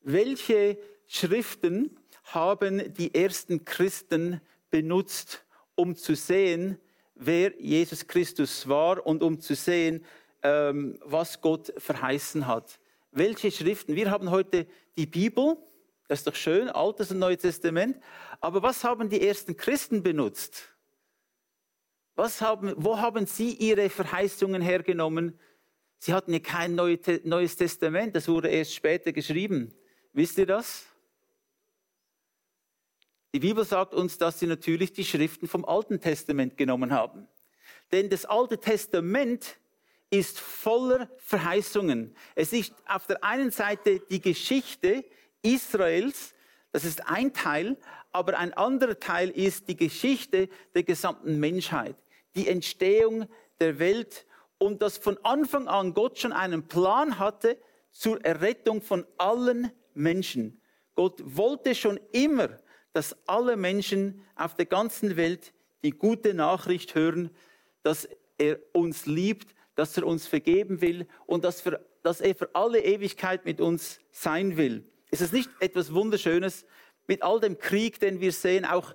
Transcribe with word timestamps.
welche 0.00 0.78
Schriften 1.06 1.96
haben 2.24 2.92
die 2.94 3.14
ersten 3.14 3.64
Christen 3.64 4.40
benutzt, 4.70 5.44
um 5.74 5.96
zu 5.96 6.14
sehen, 6.14 6.78
wer 7.14 7.60
Jesus 7.60 8.06
Christus 8.06 8.68
war 8.68 9.04
und 9.06 9.22
um 9.22 9.40
zu 9.40 9.54
sehen, 9.54 10.04
ähm, 10.42 10.98
was 11.04 11.40
Gott 11.40 11.72
verheißen 11.78 12.46
hat. 12.46 12.78
Welche 13.10 13.50
Schriften? 13.50 13.96
Wir 13.96 14.10
haben 14.10 14.30
heute 14.30 14.66
die 14.96 15.06
Bibel, 15.06 15.56
das 16.06 16.20
ist 16.20 16.26
doch 16.26 16.34
schön, 16.34 16.68
Altes 16.68 17.10
und 17.10 17.18
Neues 17.18 17.40
Testament. 17.40 17.98
Aber 18.40 18.62
was 18.62 18.84
haben 18.84 19.08
die 19.08 19.26
ersten 19.26 19.56
Christen 19.56 20.02
benutzt? 20.02 20.74
Was 22.14 22.40
haben, 22.40 22.74
wo 22.76 22.98
haben 22.98 23.26
sie 23.26 23.52
ihre 23.52 23.90
Verheißungen 23.90 24.60
hergenommen? 24.60 25.38
Sie 25.98 26.12
hatten 26.12 26.32
ja 26.32 26.38
kein 26.38 26.74
Neues 26.74 27.56
Testament, 27.56 28.14
das 28.14 28.28
wurde 28.28 28.48
erst 28.48 28.74
später 28.74 29.12
geschrieben. 29.12 29.74
Wisst 30.18 30.36
ihr 30.38 30.46
das? 30.46 30.84
Die 33.32 33.38
Bibel 33.38 33.64
sagt 33.64 33.94
uns, 33.94 34.18
dass 34.18 34.40
sie 34.40 34.48
natürlich 34.48 34.92
die 34.92 35.04
Schriften 35.04 35.46
vom 35.46 35.64
Alten 35.64 36.00
Testament 36.00 36.56
genommen 36.56 36.92
haben. 36.92 37.28
Denn 37.92 38.10
das 38.10 38.24
Alte 38.24 38.58
Testament 38.58 39.58
ist 40.10 40.40
voller 40.40 41.08
Verheißungen. 41.18 42.16
Es 42.34 42.52
ist 42.52 42.74
auf 42.88 43.06
der 43.06 43.22
einen 43.22 43.52
Seite 43.52 44.00
die 44.10 44.20
Geschichte 44.20 45.04
Israels, 45.42 46.34
das 46.72 46.84
ist 46.84 47.06
ein 47.06 47.32
Teil, 47.32 47.76
aber 48.10 48.36
ein 48.40 48.52
anderer 48.54 48.98
Teil 48.98 49.30
ist 49.30 49.68
die 49.68 49.76
Geschichte 49.76 50.48
der 50.74 50.82
gesamten 50.82 51.38
Menschheit, 51.38 51.94
die 52.34 52.48
Entstehung 52.48 53.28
der 53.60 53.78
Welt 53.78 54.26
und 54.58 54.82
dass 54.82 54.98
von 54.98 55.16
Anfang 55.22 55.68
an 55.68 55.94
Gott 55.94 56.18
schon 56.18 56.32
einen 56.32 56.66
Plan 56.66 57.20
hatte 57.20 57.56
zur 57.92 58.24
Errettung 58.24 58.82
von 58.82 59.06
allen 59.16 59.70
Menschen. 59.98 60.60
Gott 60.94 61.20
wollte 61.24 61.74
schon 61.74 62.00
immer, 62.12 62.58
dass 62.92 63.16
alle 63.28 63.56
Menschen 63.56 64.22
auf 64.34 64.54
der 64.54 64.66
ganzen 64.66 65.16
Welt 65.16 65.52
die 65.82 65.90
gute 65.90 66.34
Nachricht 66.34 66.94
hören, 66.94 67.30
dass 67.82 68.08
er 68.38 68.58
uns 68.72 69.06
liebt, 69.06 69.54
dass 69.74 69.96
er 69.96 70.06
uns 70.06 70.26
vergeben 70.26 70.80
will 70.80 71.06
und 71.26 71.44
dass, 71.44 71.60
für, 71.60 71.86
dass 72.02 72.20
er 72.20 72.34
für 72.34 72.54
alle 72.54 72.82
Ewigkeit 72.82 73.44
mit 73.44 73.60
uns 73.60 74.00
sein 74.10 74.56
will. 74.56 74.84
Ist 75.10 75.22
es 75.22 75.32
nicht 75.32 75.50
etwas 75.60 75.94
Wunderschönes 75.94 76.66
mit 77.06 77.22
all 77.22 77.40
dem 77.40 77.58
Krieg, 77.58 78.00
den 78.00 78.20
wir 78.20 78.32
sehen, 78.32 78.64
auch, 78.64 78.94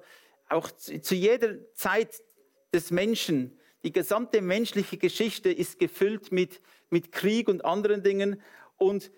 auch 0.49 0.69
zu, 0.71 1.15
jeder 1.15 1.55
Zeit 1.73 2.21
des 2.73 2.91
Menschen? 2.91 3.57
Die 3.83 3.91
gesamte 3.91 4.41
menschliche 4.41 4.97
Geschichte 4.97 5.51
ist 5.51 5.79
gefüllt 5.79 6.31
mit, 6.31 6.61
mit 6.89 7.11
Krieg 7.11 7.47
und 7.49 7.65
anderen 7.65 8.03
Dingen 8.03 8.41
und 8.77 9.11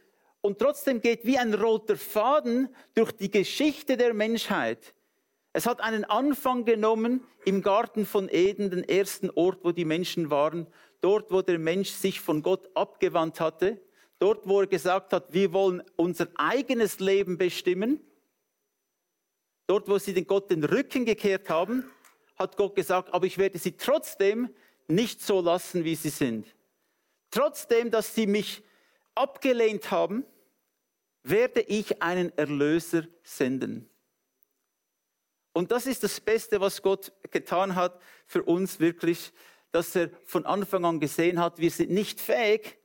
und 0.46 0.60
trotzdem 0.60 1.02
geht 1.02 1.26
wie 1.26 1.40
ein 1.40 1.56
roter 1.56 1.98
Faden 1.98 2.70
durch 2.94 3.12
die 3.12 3.32
Geschichte 3.32 3.98
der 3.98 4.14
Menschheit. 4.14 4.94
Es 5.54 5.66
hat 5.66 5.82
einen 5.82 6.04
Anfang 6.04 6.66
genommen 6.66 7.24
im 7.46 7.64
Garten 7.64 8.06
von 8.06 8.30
Eden, 8.30 8.70
den 8.70 8.88
ersten 8.88 9.32
Ort, 9.32 9.64
wo 9.64 9.72
die 9.72 9.86
Menschen 9.86 10.30
waren, 10.30 10.68
dort, 11.02 11.32
wo 11.32 11.42
der 11.42 11.58
Mensch 11.58 11.90
sich 11.90 12.22
von 12.22 12.44
Gott 12.44 12.70
abgewandt 12.76 13.40
hatte, 13.40 13.82
dort, 14.20 14.48
wo 14.48 14.62
er 14.62 14.68
gesagt 14.68 15.14
hat, 15.14 15.34
wir 15.34 15.52
wollen 15.52 15.82
unser 15.96 16.28
eigenes 16.36 17.00
Leben 17.00 17.40
bestimmen, 17.40 18.00
dort, 19.66 19.88
wo 19.88 19.98
sie 19.98 20.14
den 20.14 20.28
Gott 20.28 20.52
den 20.52 20.64
Rücken 20.64 21.06
gekehrt 21.06 21.50
haben, 21.50 21.90
hat 22.36 22.56
Gott 22.56 22.76
gesagt, 22.76 23.12
aber 23.16 23.26
ich 23.26 23.40
werde 23.40 23.58
sie 23.58 23.78
trotzdem 23.78 24.54
nicht 24.88 25.24
so 25.24 25.42
lassen, 25.42 25.86
wie 25.86 25.96
sie 25.96 26.10
sind. 26.10 26.46
Trotzdem, 27.32 27.90
dass 27.90 28.14
sie 28.14 28.28
mich 28.28 28.62
abgelehnt 29.16 29.90
haben, 29.90 30.24
werde 31.28 31.62
ich 31.62 32.04
einen 32.04 32.32
Erlöser 32.38 33.04
senden. 33.24 33.90
Und 35.54 35.72
das 35.72 35.88
ist 35.88 36.04
das 36.04 36.20
Beste, 36.20 36.62
was 36.62 36.82
Gott 36.82 37.12
getan 37.32 37.76
hat 37.76 38.00
für 38.28 38.44
uns 38.44 38.80
wirklich, 38.80 39.34
dass 39.72 39.96
er 39.96 40.12
von 40.26 40.46
Anfang 40.46 40.86
an 40.86 41.00
gesehen 41.00 41.40
hat, 41.40 41.58
wir 41.60 41.72
sind 41.72 41.90
nicht 41.90 42.22
fähig, 42.22 42.78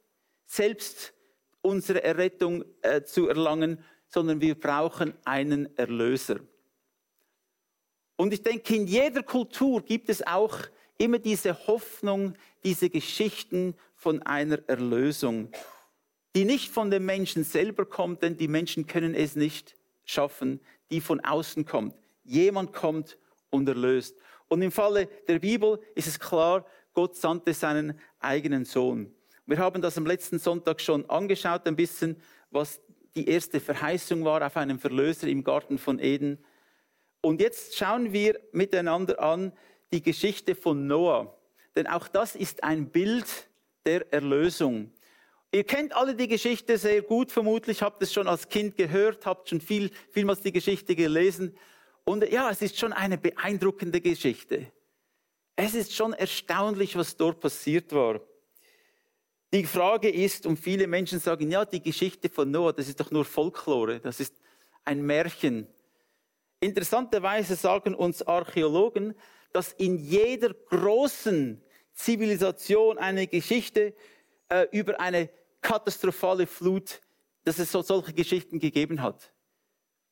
selbst 0.47 1.13
unsere 1.61 2.03
Errettung 2.03 2.65
äh, 2.83 3.03
zu 3.03 3.29
erlangen, 3.29 3.85
sondern 4.09 4.41
wir 4.41 4.59
brauchen 4.59 5.15
einen 5.25 5.77
Erlöser. 5.77 6.41
Und 8.17 8.33
ich 8.33 8.43
denke, 8.43 8.75
in 8.75 8.87
jeder 8.87 9.23
Kultur 9.23 9.83
gibt 9.83 10.09
es 10.09 10.27
auch 10.27 10.57
immer 10.97 11.19
diese 11.19 11.67
Hoffnung, 11.67 12.35
diese 12.65 12.89
Geschichten 12.89 13.75
von 13.95 14.23
einer 14.23 14.61
Erlösung 14.67 15.53
die 16.35 16.45
nicht 16.45 16.71
von 16.71 16.91
den 16.91 17.05
Menschen 17.05 17.45
selber 17.45 17.85
kommt, 17.85 18.23
denn 18.23 18.37
die 18.37 18.49
Menschen 18.49 18.87
können 18.87 19.15
es 19.15 19.37
nicht 19.37 19.75
schaffen, 20.05 20.61
die 20.91 21.01
von 21.01 21.21
außen 21.21 21.65
kommt. 21.65 21.95
Jemand 22.25 22.73
kommt 22.73 23.19
und 23.51 23.69
erlöst. 23.69 24.17
Und 24.49 24.63
im 24.63 24.73
Falle 24.73 25.09
der 25.29 25.39
Bibel 25.39 25.81
ist 25.95 26.07
es 26.07 26.19
klar, 26.19 26.67
Gott 26.93 27.17
sandte 27.17 27.55
seinen 27.55 27.99
eigenen 28.19 28.65
Sohn. 28.65 29.15
Wir 29.47 29.59
haben 29.59 29.83
das 29.83 29.97
am 29.99 30.07
letzten 30.07 30.39
Sonntag 30.39 30.81
schon 30.81 31.09
angeschaut, 31.09 31.67
ein 31.67 31.77
bisschen, 31.77 32.17
was 32.51 32.81
die 33.15 33.29
erste 33.29 33.61
Verheißung 33.61 34.25
war 34.25 34.45
auf 34.45 34.57
einen 34.57 34.79
Verlöser 34.79 35.27
im 35.27 35.43
Garten 35.43 35.79
von 35.79 35.99
Eden. 35.99 36.39
Und 37.21 37.41
jetzt 37.41 37.77
schauen 37.77 38.13
wir 38.13 38.41
miteinander 38.53 39.21
an 39.21 39.53
die 39.93 40.03
Geschichte 40.03 40.55
von 40.55 40.87
Noah. 40.87 41.37
Denn 41.77 41.87
auch 41.87 42.09
das 42.09 42.37
ist 42.37 42.63
ein 42.65 42.91
Bild 42.91 43.27
der 43.85 44.13
Erlösung. 44.13 44.93
Ihr 45.53 45.65
kennt 45.65 45.97
alle 45.97 46.15
die 46.15 46.29
Geschichte 46.29 46.79
sehr 46.79 47.03
gut, 47.03 47.33
vermutlich 47.33 47.83
habt 47.83 48.01
es 48.03 48.13
schon 48.13 48.29
als 48.29 48.49
Kind 48.49 48.77
gehört, 48.77 49.27
habt 49.27 49.49
schon 49.49 49.61
viel, 49.61 49.91
vielmals 50.11 50.41
die 50.43 50.53
Geschichte 50.53 50.95
gelesen. 50.95 51.57
Und 52.05 52.29
ja, 52.31 52.51
es 52.51 52.63
ist 52.63 52.79
schon 52.79 52.93
eine 52.93 53.19
beeindruckende 53.19 54.01
Geschichte. 54.01 54.71
Es 55.57 55.75
ist 55.75 55.95
schon 55.95 56.13
erstaunlich, 56.13 56.97
was 56.97 57.17
dort 57.17 57.41
passiert 57.41 57.93
war. 57.93 58.21
Die 59.53 59.65
Frage 59.65 60.09
ist, 60.09 60.47
und 60.47 60.57
viele 60.57 60.87
Menschen 60.87 61.19
sagen, 61.19 61.51
ja, 61.51 61.65
die 61.65 61.83
Geschichte 61.83 62.29
von 62.29 62.51
Noah, 62.53 62.73
das 62.73 62.89
ist 62.89 63.01
doch 63.01 63.11
nur 63.11 63.25
Folklore, 63.25 63.99
das 63.99 64.21
ist 64.21 64.37
ein 64.85 65.03
Märchen. 65.03 65.67
Interessanterweise 66.61 67.57
sagen 67.57 67.97
uns 67.97 68.23
Archäologen, 68.23 69.15
dass 69.53 69.73
in 69.73 69.99
jeder 69.99 70.55
großen 70.55 71.61
Zivilisation 71.93 72.99
eine 72.99 73.27
Geschichte 73.27 73.95
äh, 74.49 74.67
über 74.71 75.01
eine 75.01 75.29
katastrophale 75.61 76.47
Flut, 76.47 77.01
dass 77.45 77.59
es 77.59 77.73
so, 77.73 77.83
solche 77.83 78.13
Geschichten 78.13 78.59
gegeben 78.59 79.03
hat. 79.03 79.33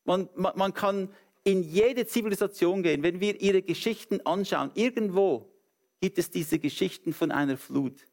Man, 0.04 0.28
man, 0.34 0.56
man 0.56 0.74
kann 0.74 1.12
in 1.44 1.62
jede 1.62 2.06
Zivilisation 2.06 2.82
gehen, 2.82 3.02
wenn 3.02 3.20
wir 3.20 3.40
ihre 3.40 3.62
Geschichten 3.62 4.20
anschauen. 4.26 4.70
Irgendwo 4.74 5.52
gibt 6.00 6.18
es 6.18 6.30
diese 6.30 6.58
Geschichten 6.58 7.12
von 7.12 7.30
einer 7.30 7.56
Flut. 7.56 8.06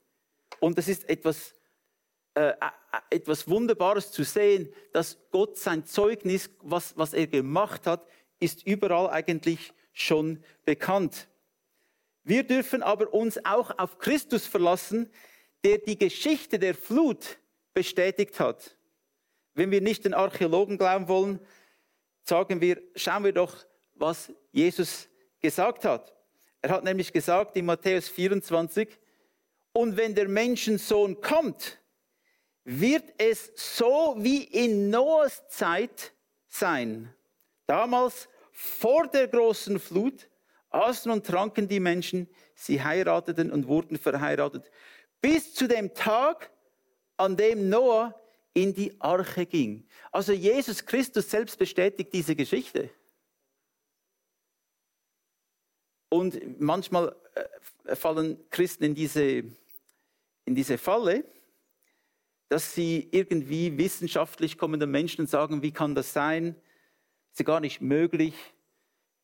Und 0.60 0.78
das 0.78 0.88
ist 0.88 1.08
etwas, 1.10 1.54
äh, 2.36 2.50
äh, 2.50 2.54
etwas 3.10 3.48
Wunderbares 3.48 4.12
zu 4.12 4.24
sehen, 4.24 4.74
dass 4.94 5.18
Gott 5.32 5.58
sein 5.58 5.86
Zeugnis, 5.86 6.50
was, 6.62 6.98
was 6.98 7.14
er 7.14 7.28
gemacht 7.28 7.88
hat, 7.88 8.08
ist 8.40 8.66
überall 8.66 9.10
eigentlich 9.10 9.74
schon 9.94 10.44
bekannt. 10.66 11.28
Wir 12.24 12.44
dürfen 12.44 12.84
aber 12.84 13.14
uns 13.14 13.44
auch 13.46 13.78
auf 13.78 14.00
Christus 14.00 14.48
verlassen, 14.48 15.10
der 15.66 15.80
die 15.80 15.98
Geschichte 15.98 16.60
der 16.60 16.76
Flut 16.76 17.40
bestätigt 17.74 18.40
hat. 18.40 18.78
Wenn 19.56 19.72
wir 19.72 19.82
nicht 19.82 20.06
den 20.06 20.14
Archäologen 20.14 20.78
glauben 20.78 21.08
wollen, 21.08 21.40
sagen 22.24 22.62
wir, 22.62 22.80
schauen 22.96 23.24
wir 23.24 23.34
doch, 23.34 23.66
was 23.96 24.32
Jesus 24.52 25.10
gesagt 25.40 25.84
hat. 25.84 26.14
Er 26.62 26.70
hat 26.70 26.84
nämlich 26.84 27.12
gesagt 27.12 27.58
in 27.58 27.66
Matthäus 27.66 28.08
24, 28.10 28.90
und 29.74 29.98
wenn 29.98 30.14
der 30.14 30.28
Menschensohn 30.28 31.20
kommt, 31.20 31.82
wird 32.64 33.16
es 33.18 33.52
so 33.56 34.16
wie 34.20 34.44
in 34.44 34.92
Noahs 34.92 35.48
Zeit 35.50 36.14
sein. 36.48 37.12
Damals 37.66 38.30
vor 38.52 39.08
der 39.08 39.28
großen 39.28 39.80
Flut 39.80 40.30
aßen 40.70 41.12
und 41.12 41.26
tranken 41.26 41.68
die 41.68 41.80
Menschen, 41.80 42.30
sie 42.54 42.84
heirateten 42.84 43.52
und 43.52 43.68
wurden 43.68 43.98
verheiratet 43.98 44.70
bis 45.26 45.56
zu 45.56 45.68
dem 45.68 45.92
Tag, 45.96 46.52
an 47.18 47.36
dem 47.36 47.68
Noah 47.68 48.14
in 48.54 48.76
die 48.76 48.96
Arche 49.02 49.48
ging. 49.48 49.88
Also 50.12 50.34
Jesus 50.34 50.86
Christus 50.86 51.32
selbst 51.32 51.58
bestätigt 51.58 52.14
diese 52.14 52.36
Geschichte. 52.36 52.92
Und 56.10 56.62
manchmal 56.62 57.16
äh, 57.86 57.96
fallen 57.96 58.38
Christen 58.52 58.84
in 58.84 58.94
diese, 58.94 59.46
in 60.46 60.54
diese 60.54 60.78
Falle, 60.78 61.26
dass 62.48 62.76
sie 62.76 63.10
irgendwie 63.12 63.76
wissenschaftlich 63.80 64.60
kommenden 64.60 64.92
Menschen 64.92 65.26
sagen, 65.26 65.64
wie 65.64 65.72
kann 65.72 65.96
das 65.96 66.14
sein? 66.14 66.56
Ist 67.34 67.44
gar 67.44 67.62
nicht 67.62 67.82
möglich. 67.82 68.36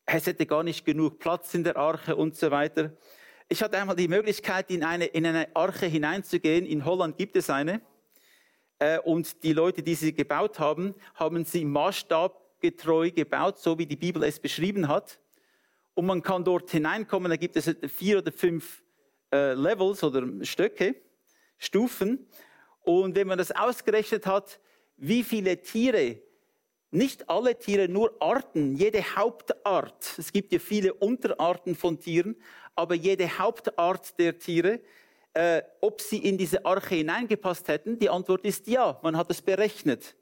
Es 0.04 0.26
hätte 0.26 0.46
gar 0.46 0.64
nicht 0.64 0.84
genug 0.84 1.20
Platz 1.20 1.54
in 1.54 1.62
der 1.62 1.76
Arche 1.76 2.16
und 2.16 2.34
so 2.34 2.50
weiter. 2.50 2.92
Ich 3.48 3.62
hatte 3.62 3.78
einmal 3.78 3.96
die 3.96 4.08
Möglichkeit, 4.08 4.70
in 4.70 4.84
eine, 4.84 5.06
in 5.06 5.26
eine 5.26 5.54
Arche 5.54 5.86
hineinzugehen. 5.86 6.64
In 6.66 6.84
Holland 6.84 7.16
gibt 7.18 7.36
es 7.36 7.50
eine. 7.50 7.82
Äh, 8.78 8.98
und 9.00 9.42
die 9.42 9.52
Leute, 9.52 9.82
die 9.82 9.94
sie 9.94 10.12
gebaut 10.12 10.58
haben, 10.58 10.94
haben 11.14 11.44
sie 11.44 11.64
maßstabgetreu 11.64 13.10
gebaut, 13.10 13.58
so 13.58 13.78
wie 13.78 13.86
die 13.86 13.96
Bibel 13.96 14.22
es 14.24 14.40
beschrieben 14.40 14.88
hat. 14.88 15.18
Und 15.94 16.06
man 16.06 16.22
kann 16.22 16.44
dort 16.44 16.70
hineinkommen, 16.70 17.30
da 17.30 17.36
gibt 17.36 17.56
es 17.56 17.74
vier 17.88 18.18
oder 18.18 18.32
fünf 18.32 18.82
äh, 19.32 19.52
Levels 19.54 20.02
oder 20.02 20.26
Stöcke, 20.44 20.96
Stufen. 21.58 22.26
Und 22.80 23.14
wenn 23.14 23.26
man 23.26 23.38
das 23.38 23.50
ausgerechnet 23.52 24.26
hat, 24.26 24.58
wie 24.96 25.22
viele 25.22 25.60
Tiere, 25.60 26.18
nicht 26.90 27.28
alle 27.28 27.58
Tiere, 27.58 27.88
nur 27.88 28.14
Arten, 28.20 28.76
jede 28.76 29.02
Hauptart, 29.16 30.14
es 30.18 30.32
gibt 30.32 30.52
ja 30.52 30.58
viele 30.58 30.92
Unterarten 30.94 31.74
von 31.74 31.98
Tieren, 31.98 32.36
aber 32.74 32.94
jede 32.94 33.38
Hauptart 33.38 34.18
der 34.18 34.38
Tiere, 34.38 34.80
äh, 35.34 35.62
ob 35.80 36.00
sie 36.00 36.18
in 36.18 36.38
diese 36.38 36.64
Arche 36.64 36.96
hineingepasst 36.96 37.68
hätten, 37.68 37.98
die 37.98 38.10
Antwort 38.10 38.44
ist 38.44 38.66
ja, 38.66 38.98
man 39.02 39.16
hat 39.16 39.30
es 39.30 39.40
berechnet. 39.40 40.14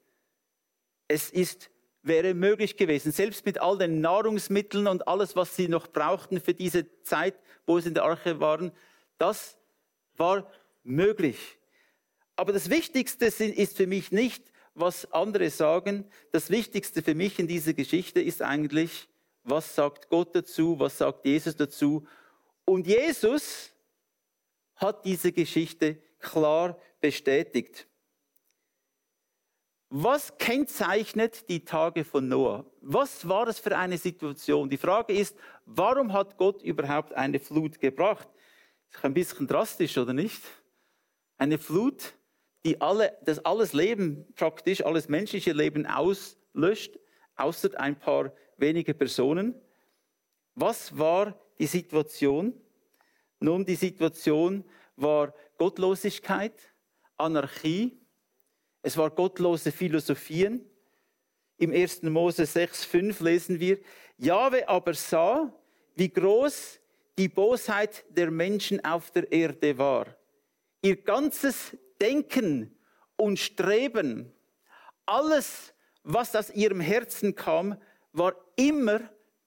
Es 1.09 1.31
ist, 1.31 1.71
wäre 2.03 2.35
möglich 2.35 2.77
gewesen, 2.77 3.13
selbst 3.13 3.45
mit 3.45 3.61
all 3.61 3.79
den 3.79 4.01
Nahrungsmitteln 4.01 4.87
und 4.87 5.09
alles, 5.09 5.35
was 5.35 5.57
sie 5.57 5.69
noch 5.69 5.89
brauchten 5.89 6.41
für 6.41 6.55
diese 6.55 6.87
Zeit, 7.03 7.35
wo 7.67 7.79
sie 7.81 7.89
in 7.89 7.95
der 7.95 8.05
Arche 8.05 8.41
waren, 8.41 8.73
das 9.19 9.59
war 10.17 10.51
möglich. 10.83 11.59
Aber 12.37 12.53
das 12.53 12.71
Wichtigste 12.71 13.27
ist 13.27 13.77
für 13.77 13.87
mich 13.87 14.13
nicht, 14.13 14.51
was 14.75 15.11
andere 15.13 15.51
sagen. 15.51 16.07
Das 16.33 16.51
Wichtigste 16.51 17.03
für 17.03 17.15
mich 17.15 17.39
in 17.39 17.49
dieser 17.49 17.75
Geschichte 17.75 18.21
ist 18.21 18.43
eigentlich, 18.43 19.09
was 19.45 19.75
sagt 19.75 20.09
Gott 20.09 20.35
dazu, 20.35 20.79
was 20.79 20.99
sagt 20.99 21.27
Jesus 21.27 21.57
dazu. 21.57 22.07
Und 22.65 22.87
Jesus 22.87 23.73
hat 24.77 25.05
diese 25.05 25.33
Geschichte 25.33 26.03
klar 26.19 26.79
bestätigt. 27.01 27.87
Was 29.93 30.39
kennzeichnet 30.39 31.49
die 31.49 31.65
Tage 31.65 32.05
von 32.05 32.29
Noah? 32.29 32.65
Was 32.81 33.29
war 33.29 33.45
das 33.45 33.59
für 33.59 33.77
eine 33.77 33.99
Situation? 33.99 34.71
Die 34.71 34.77
Frage 34.77 35.13
ist, 35.13 35.37
warum 35.65 36.13
hat 36.13 36.37
Gott 36.37 36.63
überhaupt 36.63 37.13
eine 37.15 37.41
Flut 37.41 37.81
gebracht? 37.81 38.29
Ist 38.93 39.05
ein 39.05 39.15
bisschen 39.15 39.49
drastisch, 39.49 39.99
oder 39.99 40.13
nicht? 40.13 40.43
Eine 41.39 41.59
Flut, 41.59 42.15
die 42.65 42.81
alle, 42.81 43.19
das 43.23 43.45
alles 43.45 43.73
Leben 43.73 44.33
praktisch, 44.35 44.85
alles 44.85 45.09
menschliche 45.09 45.53
Leben 45.53 45.87
auslöscht, 45.87 46.97
außer 47.35 47.71
ein 47.81 47.99
paar 47.99 48.33
wenige 48.59 48.95
Personen. 48.95 49.61
Was 50.55 50.97
war 50.97 51.35
die 51.61 51.67
Situation? 51.67 52.55
Nun, 53.39 53.65
die 53.65 53.77
Situation 53.77 54.65
war 54.97 55.33
Gottlosigkeit, 55.59 56.55
Anarchie, 57.17 58.01
es 58.83 58.97
war 58.97 59.11
gottlose 59.11 59.71
Philosophien. 59.71 60.65
Im 61.59 61.71
1. 61.71 62.05
Mose 62.05 62.45
6,5 62.45 63.23
lesen 63.23 63.61
wir, 63.61 63.79
Jahwe 64.17 64.67
aber 64.67 64.95
sah, 64.95 65.53
wie 65.95 66.09
groß 66.09 66.81
die 67.19 67.29
Bosheit 67.29 68.07
der 68.09 68.31
Menschen 68.31 68.83
auf 68.83 69.11
der 69.11 69.31
Erde 69.31 69.77
war. 69.77 70.07
Ihr 70.81 70.97
ganzes 70.97 71.77
Denken 72.01 72.75
und 73.17 73.39
Streben, 73.39 74.33
alles, 75.05 75.75
was 76.03 76.35
aus 76.35 76.49
ihrem 76.49 76.81
Herzen 76.81 77.35
kam, 77.35 77.79
war 78.13 78.35
immer 78.57 79.01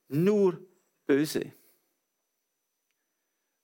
nur 0.07 0.63
böse. 1.07 1.51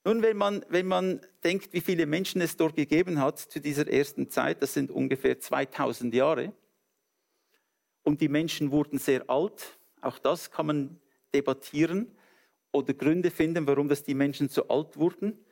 Nun, 0.10 0.24
wenn 0.24 0.38
man, 0.38 0.66
wenn 0.70 0.88
man 0.88 1.22
denkt, 1.44 1.72
wie 1.72 1.82
viele 1.82 2.08
Menschen 2.08 2.42
es 2.42 2.58
dort 2.58 2.76
gegeben 2.76 3.22
hat 3.22 3.38
zu 3.38 3.62
dieser 3.62 3.88
ersten 3.88 4.28
Zeit, 4.28 4.60
das 4.60 4.74
sind 4.74 4.90
ungefähr 4.90 5.40
2000 5.40 6.16
Jahre, 6.16 6.52
und 8.02 8.20
die 8.20 8.28
Menschen 8.28 8.72
wurden 8.72 8.98
sehr 8.98 9.30
alt, 9.30 9.78
auch 10.02 10.18
das 10.18 10.50
kann 10.50 10.66
man 10.66 11.00
debattieren 11.32 12.18
oder 12.72 12.96
Gründe 12.96 13.30
finden, 13.30 13.68
warum 13.68 13.88
das 13.88 14.02
die 14.02 14.16
Menschen 14.16 14.50
so 14.50 14.68
alt 14.68 14.98
wurden. 14.98 15.46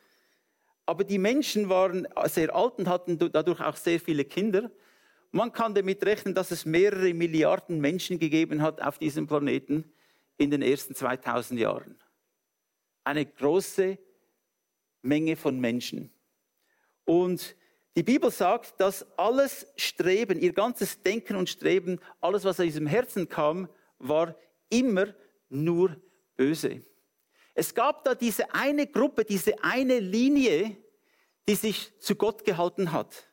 Aber 0.87 1.03
die 1.03 1.19
Menschen 1.19 1.69
waren 1.69 2.07
sehr 2.25 2.55
alt 2.55 2.79
und 2.79 2.89
hatten 2.89 3.19
dadurch 3.19 3.61
auch 3.61 3.75
sehr 3.75 3.99
viele 3.99 4.25
Kinder. 4.25 4.71
Man 5.29 5.51
kann 5.51 5.75
damit 5.75 6.03
rechnen, 6.03 6.33
dass 6.33 6.49
es 6.49 6.65
mehrere 6.65 7.13
Milliarden 7.13 7.79
Menschen 7.79 8.17
gegeben 8.17 8.63
hat 8.63 8.81
auf 8.81 8.97
diesem 8.97 9.27
Planeten 9.27 9.93
in 10.37 10.49
den 10.49 10.63
ersten 10.63 10.95
2000 10.95 11.59
Jahren. 11.59 11.99
Eine 13.03 13.23
große 13.23 13.99
Menge 15.07 15.35
von 15.35 15.59
Menschen. 15.59 16.11
Und 17.05 17.55
die 17.95 18.03
Bibel 18.03 18.29
sagt, 18.29 18.79
dass 18.79 19.07
alles 19.17 19.65
Streben, 19.75 20.39
ihr 20.39 20.53
ganzes 20.53 21.01
Denken 21.01 21.35
und 21.35 21.49
Streben, 21.49 21.99
alles, 22.21 22.43
was 22.43 22.59
aus 22.59 22.65
diesem 22.65 22.85
Herzen 22.85 23.27
kam, 23.27 23.69
war 23.97 24.35
immer 24.69 25.15
nur 25.49 25.99
böse. 26.35 26.81
Es 27.55 27.73
gab 27.73 28.03
da 28.03 28.13
diese 28.13 28.53
eine 28.53 28.85
Gruppe, 28.85 29.25
diese 29.25 29.63
eine 29.63 29.99
Linie, 29.99 30.77
die 31.47 31.55
sich 31.55 31.97
zu 31.99 32.15
Gott 32.15 32.45
gehalten 32.45 32.91
hat. 32.91 33.27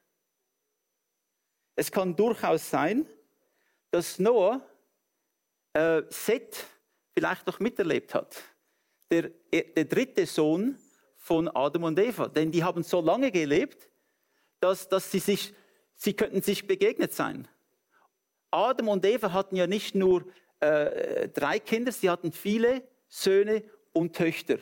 Es 1.76 1.90
kann 1.90 2.16
durchaus 2.16 2.70
sein, 2.70 3.06
dass 3.90 4.18
Noah 4.18 4.66
äh, 5.74 6.02
Seth 6.08 6.64
vielleicht 7.12 7.46
noch 7.46 7.60
miterlebt 7.60 8.14
hat. 8.14 8.42
Der, 9.10 9.30
der 9.52 9.84
dritte 9.84 10.24
Sohn 10.24 10.78
von 11.24 11.48
Adam 11.48 11.84
und 11.84 11.98
Eva. 11.98 12.28
Denn 12.28 12.52
die 12.52 12.64
haben 12.64 12.82
so 12.82 13.00
lange 13.00 13.30
gelebt, 13.30 13.88
dass, 14.60 14.90
dass 14.90 15.10
sie 15.10 15.20
sich, 15.20 15.54
sie 15.94 16.12
könnten 16.12 16.42
sich 16.42 16.66
begegnet 16.66 17.14
sein. 17.14 17.48
Adam 18.50 18.88
und 18.88 19.06
Eva 19.06 19.32
hatten 19.32 19.56
ja 19.56 19.66
nicht 19.66 19.94
nur 19.94 20.26
äh, 20.60 21.30
drei 21.30 21.58
Kinder, 21.60 21.92
sie 21.92 22.10
hatten 22.10 22.30
viele 22.30 22.86
Söhne 23.08 23.64
und 23.94 24.14
Töchter. 24.14 24.58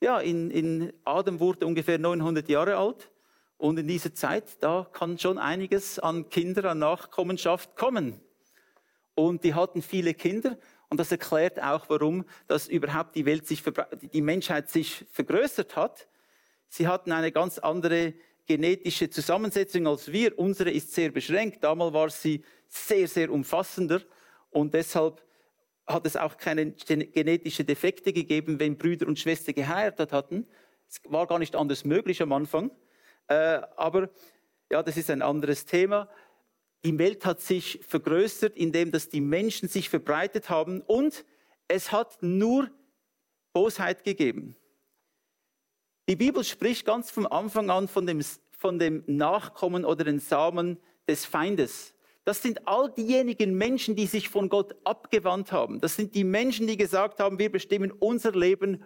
Ja, 0.00 0.18
in, 0.18 0.50
in 0.50 0.92
Adam 1.04 1.38
wurde 1.38 1.64
ungefähr 1.64 2.00
900 2.00 2.48
Jahre 2.48 2.76
alt 2.76 3.08
und 3.56 3.78
in 3.78 3.86
dieser 3.86 4.12
Zeit, 4.12 4.60
da 4.60 4.84
kann 4.92 5.16
schon 5.16 5.38
einiges 5.38 6.00
an 6.00 6.28
Kindern, 6.28 6.66
an 6.66 6.80
Nachkommenschaft 6.80 7.76
kommen. 7.76 8.20
Und 9.14 9.44
die 9.44 9.54
hatten 9.54 9.80
viele 9.82 10.12
Kinder 10.14 10.58
und 10.90 10.98
das 10.98 11.12
erklärt 11.12 11.62
auch, 11.62 11.88
warum 11.88 12.24
dass 12.46 12.68
überhaupt 12.68 13.14
die 13.14 13.26
Welt 13.26 13.46
sich, 13.46 13.62
die 14.12 14.22
Menschheit 14.22 14.70
sich 14.70 15.04
vergrößert 15.12 15.76
hat. 15.76 16.08
Sie 16.68 16.88
hatten 16.88 17.12
eine 17.12 17.30
ganz 17.32 17.58
andere 17.58 18.14
genetische 18.46 19.10
Zusammensetzung 19.10 19.86
als 19.86 20.10
wir. 20.10 20.38
Unsere 20.38 20.70
ist 20.70 20.94
sehr 20.94 21.10
beschränkt. 21.10 21.62
Damals 21.62 21.92
war 21.92 22.10
sie 22.10 22.42
sehr, 22.68 23.06
sehr 23.06 23.30
umfassender. 23.30 24.00
Und 24.50 24.72
deshalb 24.72 25.22
hat 25.86 26.06
es 26.06 26.16
auch 26.16 26.36
keine 26.38 26.72
genetische 26.72 27.64
Defekte 27.64 28.12
gegeben, 28.12 28.58
wenn 28.58 28.78
Brüder 28.78 29.06
und 29.06 29.18
Schwestern 29.18 29.54
geheiratet 29.54 30.12
hatten. 30.12 30.46
Es 30.88 31.00
war 31.04 31.26
gar 31.26 31.38
nicht 31.38 31.54
anders 31.54 31.84
möglich 31.84 32.22
am 32.22 32.32
Anfang. 32.32 32.70
Äh, 33.26 33.60
aber 33.76 34.08
ja, 34.70 34.82
das 34.82 34.96
ist 34.96 35.10
ein 35.10 35.20
anderes 35.20 35.66
Thema. 35.66 36.08
Die 36.84 36.98
Welt 36.98 37.24
hat 37.24 37.40
sich 37.40 37.80
vergrößert, 37.86 38.56
indem 38.56 38.92
dass 38.92 39.08
die 39.08 39.20
Menschen 39.20 39.68
sich 39.68 39.88
verbreitet 39.88 40.48
haben 40.48 40.80
und 40.82 41.24
es 41.66 41.92
hat 41.92 42.22
nur 42.22 42.70
Bosheit 43.52 44.04
gegeben. 44.04 44.56
Die 46.08 46.16
Bibel 46.16 46.42
spricht 46.44 46.86
ganz 46.86 47.10
vom 47.10 47.26
Anfang 47.26 47.68
an 47.70 47.88
von 47.88 48.06
dem, 48.06 48.22
von 48.50 48.78
dem 48.78 49.02
Nachkommen 49.06 49.84
oder 49.84 50.04
den 50.04 50.20
Samen 50.20 50.78
des 51.06 51.24
Feindes. 51.24 51.94
Das 52.24 52.42
sind 52.42 52.66
all 52.68 52.90
diejenigen 52.90 53.56
Menschen, 53.56 53.96
die 53.96 54.06
sich 54.06 54.28
von 54.28 54.48
Gott 54.48 54.74
abgewandt 54.84 55.50
haben. 55.50 55.80
Das 55.80 55.96
sind 55.96 56.14
die 56.14 56.24
Menschen, 56.24 56.66
die 56.66 56.76
gesagt 56.76 57.20
haben, 57.20 57.38
wir 57.38 57.50
bestimmen 57.50 57.90
unser 57.90 58.32
Leben 58.32 58.84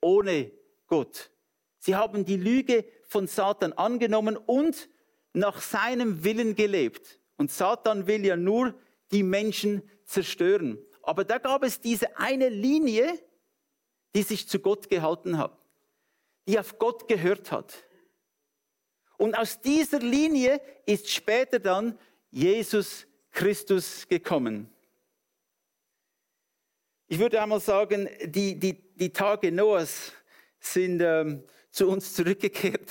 ohne 0.00 0.52
Gott. 0.86 1.30
Sie 1.78 1.96
haben 1.96 2.24
die 2.24 2.36
Lüge 2.36 2.84
von 3.08 3.26
Satan 3.26 3.72
angenommen 3.72 4.36
und 4.36 4.88
nach 5.32 5.60
seinem 5.62 6.22
Willen 6.24 6.54
gelebt. 6.54 7.18
Und 7.36 7.50
Satan 7.50 8.06
will 8.06 8.24
ja 8.24 8.36
nur 8.36 8.74
die 9.10 9.22
Menschen 9.22 9.82
zerstören. 10.04 10.78
Aber 11.02 11.24
da 11.24 11.38
gab 11.38 11.64
es 11.64 11.80
diese 11.80 12.16
eine 12.16 12.48
Linie, 12.48 13.18
die 14.14 14.22
sich 14.22 14.48
zu 14.48 14.60
Gott 14.60 14.88
gehalten 14.88 15.38
hat, 15.38 15.56
die 16.46 16.58
auf 16.58 16.78
Gott 16.78 17.08
gehört 17.08 17.50
hat. 17.50 17.84
Und 19.16 19.36
aus 19.36 19.60
dieser 19.60 20.00
Linie 20.00 20.60
ist 20.86 21.10
später 21.10 21.58
dann 21.58 21.98
Jesus 22.30 23.06
Christus 23.30 24.06
gekommen. 24.08 24.68
Ich 27.08 27.18
würde 27.18 27.42
einmal 27.42 27.60
sagen, 27.60 28.08
die, 28.24 28.58
die, 28.58 28.74
die 28.94 29.12
Tage 29.12 29.52
Noahs 29.52 30.12
sind 30.60 31.00
ähm, 31.02 31.44
zu 31.70 31.88
uns 31.88 32.14
zurückgekehrt. 32.14 32.90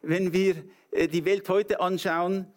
Wenn 0.00 0.32
wir 0.32 0.64
äh, 0.90 1.08
die 1.08 1.24
Welt 1.24 1.48
heute 1.48 1.80
anschauen, 1.80 2.52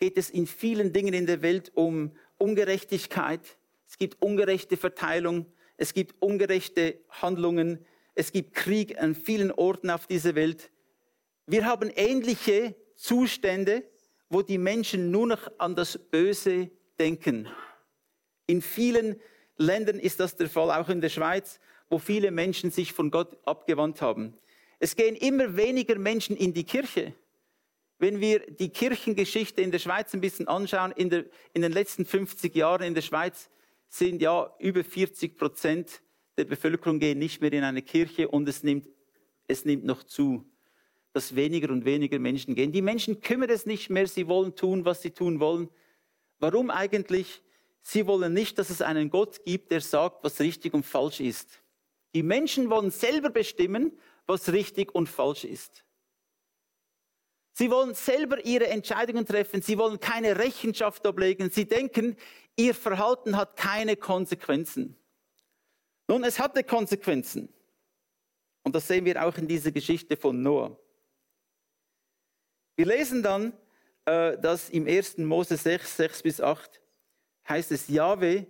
geht 0.00 0.18
es 0.18 0.30
in 0.30 0.46
vielen 0.46 0.92
Dingen 0.92 1.14
in 1.14 1.26
der 1.26 1.42
Welt 1.42 1.70
um 1.74 2.10
Ungerechtigkeit. 2.38 3.40
Es 3.86 3.96
gibt 3.98 4.20
ungerechte 4.20 4.76
Verteilung. 4.76 5.46
Es 5.76 5.94
gibt 5.94 6.20
ungerechte 6.20 6.98
Handlungen. 7.10 7.84
Es 8.14 8.32
gibt 8.32 8.54
Krieg 8.54 9.00
an 9.00 9.14
vielen 9.14 9.52
Orten 9.52 9.90
auf 9.90 10.08
dieser 10.08 10.34
Welt. 10.34 10.70
Wir 11.46 11.64
haben 11.64 11.90
ähnliche 11.94 12.74
Zustände 12.96 13.84
wo 14.30 14.42
die 14.42 14.58
Menschen 14.58 15.10
nur 15.10 15.26
noch 15.26 15.50
an 15.58 15.74
das 15.74 15.98
Böse 15.98 16.70
denken. 16.98 17.48
In 18.46 18.62
vielen 18.62 19.20
Ländern 19.56 19.98
ist 19.98 20.20
das 20.20 20.36
der 20.36 20.48
Fall, 20.48 20.70
auch 20.70 20.88
in 20.88 21.00
der 21.00 21.08
Schweiz, 21.08 21.58
wo 21.90 21.98
viele 21.98 22.30
Menschen 22.30 22.70
sich 22.70 22.92
von 22.92 23.10
Gott 23.10 23.36
abgewandt 23.44 24.00
haben. 24.00 24.34
Es 24.78 24.96
gehen 24.96 25.16
immer 25.16 25.56
weniger 25.56 25.98
Menschen 25.98 26.36
in 26.36 26.54
die 26.54 26.64
Kirche. 26.64 27.12
Wenn 28.00 28.18
wir 28.18 28.40
die 28.40 28.70
Kirchengeschichte 28.70 29.60
in 29.60 29.70
der 29.70 29.78
Schweiz 29.78 30.14
ein 30.14 30.22
bisschen 30.22 30.48
anschauen, 30.48 30.90
in, 30.92 31.10
der, 31.10 31.26
in 31.52 31.60
den 31.60 31.70
letzten 31.70 32.06
50 32.06 32.56
Jahren 32.56 32.82
in 32.82 32.94
der 32.94 33.02
Schweiz 33.02 33.50
sind 33.90 34.22
ja 34.22 34.54
über 34.58 34.82
40 34.82 35.36
Prozent 35.36 36.02
der 36.38 36.46
Bevölkerung 36.46 36.98
gehen 36.98 37.18
nicht 37.18 37.42
mehr 37.42 37.52
in 37.52 37.62
eine 37.62 37.82
Kirche 37.82 38.28
und 38.28 38.48
es 38.48 38.62
nimmt, 38.62 38.88
es 39.48 39.66
nimmt 39.66 39.84
noch 39.84 40.02
zu, 40.02 40.50
dass 41.12 41.36
weniger 41.36 41.70
und 41.70 41.84
weniger 41.84 42.18
Menschen 42.18 42.54
gehen. 42.54 42.72
Die 42.72 42.80
Menschen 42.80 43.20
kümmern 43.20 43.50
es 43.50 43.66
nicht 43.66 43.90
mehr, 43.90 44.06
sie 44.06 44.26
wollen 44.28 44.56
tun, 44.56 44.86
was 44.86 45.02
sie 45.02 45.10
tun 45.10 45.38
wollen. 45.38 45.68
Warum 46.38 46.70
eigentlich? 46.70 47.42
Sie 47.82 48.06
wollen 48.06 48.32
nicht, 48.32 48.58
dass 48.58 48.70
es 48.70 48.80
einen 48.80 49.10
Gott 49.10 49.44
gibt, 49.44 49.70
der 49.70 49.82
sagt, 49.82 50.24
was 50.24 50.40
richtig 50.40 50.72
und 50.72 50.86
falsch 50.86 51.20
ist. 51.20 51.62
Die 52.14 52.22
Menschen 52.22 52.70
wollen 52.70 52.90
selber 52.90 53.28
bestimmen, 53.28 53.98
was 54.26 54.50
richtig 54.50 54.94
und 54.94 55.06
falsch 55.06 55.44
ist. 55.44 55.84
Sie 57.52 57.70
wollen 57.70 57.94
selber 57.94 58.44
ihre 58.44 58.68
Entscheidungen 58.68 59.26
treffen. 59.26 59.62
Sie 59.62 59.76
wollen 59.76 59.98
keine 60.00 60.38
Rechenschaft 60.38 61.06
ablegen. 61.06 61.50
Sie 61.50 61.66
denken, 61.66 62.16
ihr 62.56 62.74
Verhalten 62.74 63.36
hat 63.36 63.56
keine 63.56 63.96
Konsequenzen. 63.96 64.96
Nun, 66.08 66.24
es 66.24 66.38
hatte 66.38 66.64
Konsequenzen. 66.64 67.52
Und 68.62 68.74
das 68.74 68.86
sehen 68.86 69.04
wir 69.04 69.24
auch 69.24 69.36
in 69.36 69.48
dieser 69.48 69.72
Geschichte 69.72 70.16
von 70.16 70.42
Noah. 70.42 70.78
Wir 72.76 72.86
lesen 72.86 73.22
dann, 73.22 73.52
äh, 74.04 74.38
dass 74.38 74.70
im 74.70 74.86
1. 74.86 75.18
Mose 75.18 75.56
6, 75.56 75.96
6 75.96 76.22
bis 76.22 76.40
8 76.40 76.80
heißt 77.48 77.72
es, 77.72 77.88
Jahwe 77.88 78.46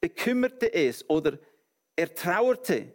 bekümmerte 0.00 0.72
es 0.72 1.08
oder 1.08 1.38
er 1.96 2.14
trauerte 2.14 2.94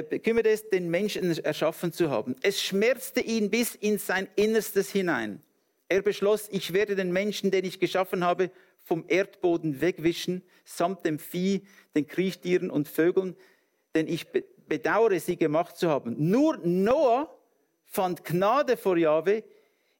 bekümmert 0.00 0.46
es, 0.46 0.70
den 0.70 0.88
Menschen 0.90 1.30
erschaffen 1.44 1.92
zu 1.92 2.10
haben. 2.10 2.34
Es 2.42 2.62
schmerzte 2.62 3.20
ihn 3.20 3.50
bis 3.50 3.74
in 3.74 3.98
sein 3.98 4.28
Innerstes 4.36 4.90
hinein. 4.90 5.42
Er 5.88 6.00
beschloss, 6.00 6.48
ich 6.50 6.72
werde 6.72 6.96
den 6.96 7.12
Menschen, 7.12 7.50
den 7.50 7.66
ich 7.66 7.78
geschaffen 7.78 8.24
habe, 8.24 8.50
vom 8.82 9.04
Erdboden 9.08 9.82
wegwischen, 9.82 10.42
samt 10.64 11.04
dem 11.04 11.18
Vieh, 11.18 11.62
den 11.94 12.06
Kriechtieren 12.06 12.70
und 12.70 12.88
Vögeln, 12.88 13.36
denn 13.94 14.08
ich 14.08 14.26
bedauere, 14.66 15.20
sie 15.20 15.36
gemacht 15.36 15.76
zu 15.76 15.90
haben. 15.90 16.16
Nur 16.30 16.56
Noah 16.64 17.30
fand 17.84 18.24
Gnade 18.24 18.78
vor 18.78 18.96
Jahwe. 18.96 19.44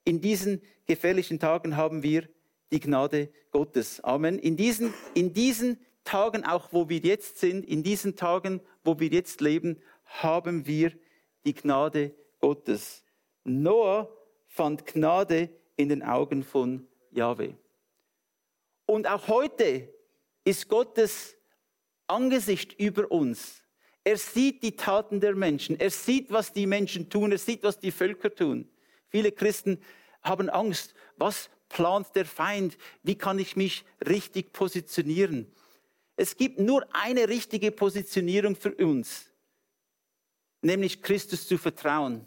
In 0.04 0.20
diesen 0.22 0.62
gefährlichen 0.86 1.38
Tagen 1.38 1.76
haben 1.76 2.02
wir 2.02 2.26
die 2.72 2.80
Gnade 2.80 3.28
Gottes. 3.50 4.02
Amen. 4.02 4.38
In 4.38 4.56
diesen, 4.56 4.94
in 5.14 5.34
diesen 5.34 5.78
Tagen, 6.04 6.44
auch 6.44 6.72
wo 6.72 6.88
wir 6.88 6.98
jetzt 6.98 7.38
sind, 7.38 7.64
in 7.64 7.82
diesen 7.82 8.16
Tagen, 8.16 8.60
wo 8.84 8.98
wir 8.98 9.08
jetzt 9.08 9.40
leben, 9.40 9.80
haben 10.04 10.66
wir 10.66 10.92
die 11.44 11.54
Gnade 11.54 12.14
Gottes. 12.40 13.04
Noah 13.44 14.08
fand 14.46 14.86
Gnade 14.86 15.48
in 15.76 15.88
den 15.88 16.02
Augen 16.02 16.42
von 16.42 16.86
Yahweh. 17.10 17.54
Und 18.86 19.06
auch 19.06 19.28
heute 19.28 19.88
ist 20.44 20.68
Gottes 20.68 21.36
Angesicht 22.06 22.78
über 22.78 23.10
uns. 23.10 23.62
Er 24.04 24.16
sieht 24.16 24.62
die 24.62 24.76
Taten 24.76 25.20
der 25.20 25.34
Menschen. 25.34 25.78
Er 25.78 25.90
sieht, 25.90 26.30
was 26.30 26.52
die 26.52 26.66
Menschen 26.66 27.08
tun. 27.08 27.32
Er 27.32 27.38
sieht, 27.38 27.62
was 27.62 27.78
die 27.78 27.92
Völker 27.92 28.34
tun. 28.34 28.68
Viele 29.08 29.30
Christen 29.30 29.80
haben 30.22 30.50
Angst. 30.50 30.94
Was 31.16 31.50
plant 31.68 32.08
der 32.14 32.26
Feind? 32.26 32.76
Wie 33.02 33.14
kann 33.16 33.38
ich 33.38 33.56
mich 33.56 33.84
richtig 34.06 34.52
positionieren? 34.52 35.50
Es 36.16 36.36
gibt 36.36 36.58
nur 36.58 36.86
eine 36.94 37.28
richtige 37.28 37.70
Positionierung 37.70 38.54
für 38.54 38.74
uns, 38.74 39.26
nämlich 40.60 41.02
Christus 41.02 41.46
zu 41.46 41.58
vertrauen. 41.58 42.26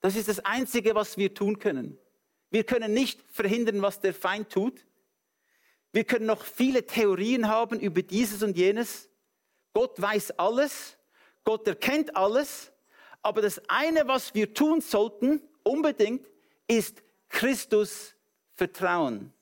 Das 0.00 0.16
ist 0.16 0.28
das 0.28 0.40
Einzige, 0.40 0.94
was 0.94 1.16
wir 1.16 1.34
tun 1.34 1.58
können. 1.58 1.98
Wir 2.50 2.64
können 2.64 2.94
nicht 2.94 3.22
verhindern, 3.30 3.82
was 3.82 4.00
der 4.00 4.14
Feind 4.14 4.50
tut. 4.50 4.86
Wir 5.92 6.04
können 6.04 6.26
noch 6.26 6.44
viele 6.44 6.86
Theorien 6.86 7.48
haben 7.48 7.80
über 7.80 8.02
dieses 8.02 8.42
und 8.42 8.56
jenes. 8.56 9.08
Gott 9.72 10.00
weiß 10.00 10.32
alles. 10.32 10.96
Gott 11.44 11.66
erkennt 11.66 12.16
alles. 12.16 12.72
Aber 13.22 13.42
das 13.42 13.60
eine, 13.68 14.06
was 14.06 14.34
wir 14.34 14.54
tun 14.54 14.80
sollten, 14.80 15.42
unbedingt, 15.62 16.26
ist 16.66 17.02
Christus 17.28 18.14
vertrauen. 18.54 19.32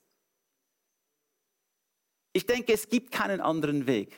Ich 2.37 2.45
denke, 2.45 2.75
es 2.75 2.91
gibt 2.91 3.13
keinen 3.13 3.41
anderen 3.41 3.87
Weg. 3.87 4.15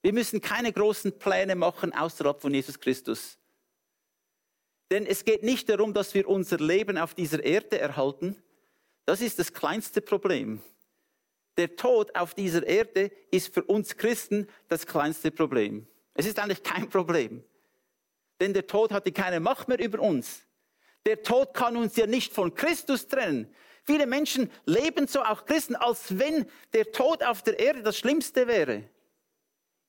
Wir 0.00 0.12
müssen 0.12 0.40
keine 0.40 0.72
großen 0.72 1.18
Pläne 1.18 1.56
machen 1.56 1.92
außerhalb 1.92 2.40
von 2.40 2.54
Jesus 2.54 2.78
Christus. 2.78 3.36
Denn 4.92 5.04
es 5.04 5.24
geht 5.24 5.42
nicht 5.42 5.68
darum, 5.68 5.92
dass 5.92 6.14
wir 6.14 6.28
unser 6.28 6.58
Leben 6.58 6.96
auf 6.96 7.14
dieser 7.14 7.42
Erde 7.42 7.80
erhalten. 7.80 8.40
Das 9.06 9.20
ist 9.20 9.40
das 9.40 9.52
kleinste 9.52 10.00
Problem. 10.00 10.62
Der 11.56 11.74
Tod 11.74 12.14
auf 12.14 12.32
dieser 12.32 12.64
Erde 12.64 13.10
ist 13.32 13.52
für 13.52 13.64
uns 13.64 13.96
Christen 13.96 14.46
das 14.68 14.86
kleinste 14.86 15.32
Problem. 15.32 15.88
Es 16.14 16.26
ist 16.26 16.38
eigentlich 16.38 16.62
kein 16.62 16.88
Problem. 16.88 17.42
Denn 18.40 18.54
der 18.54 18.68
Tod 18.68 18.92
hatte 18.92 19.10
keine 19.10 19.40
Macht 19.40 19.66
mehr 19.66 19.80
über 19.80 19.98
uns. 19.98 20.46
Der 21.06 21.24
Tod 21.24 21.54
kann 21.54 21.76
uns 21.76 21.96
ja 21.96 22.06
nicht 22.06 22.32
von 22.32 22.54
Christus 22.54 23.08
trennen. 23.08 23.52
Viele 23.88 24.06
Menschen 24.06 24.50
leben 24.66 25.06
so, 25.06 25.22
auch 25.22 25.46
Christen, 25.46 25.74
als 25.74 26.18
wenn 26.18 26.44
der 26.74 26.92
Tod 26.92 27.22
auf 27.22 27.42
der 27.42 27.58
Erde 27.58 27.82
das 27.82 27.96
Schlimmste 27.96 28.46
wäre. 28.46 28.84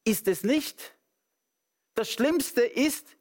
Ist 0.06 0.26
es 0.30 0.42
nicht? 0.42 0.96
Das 1.96 2.10
Schlimmste 2.10 2.62
ist, 2.62 3.18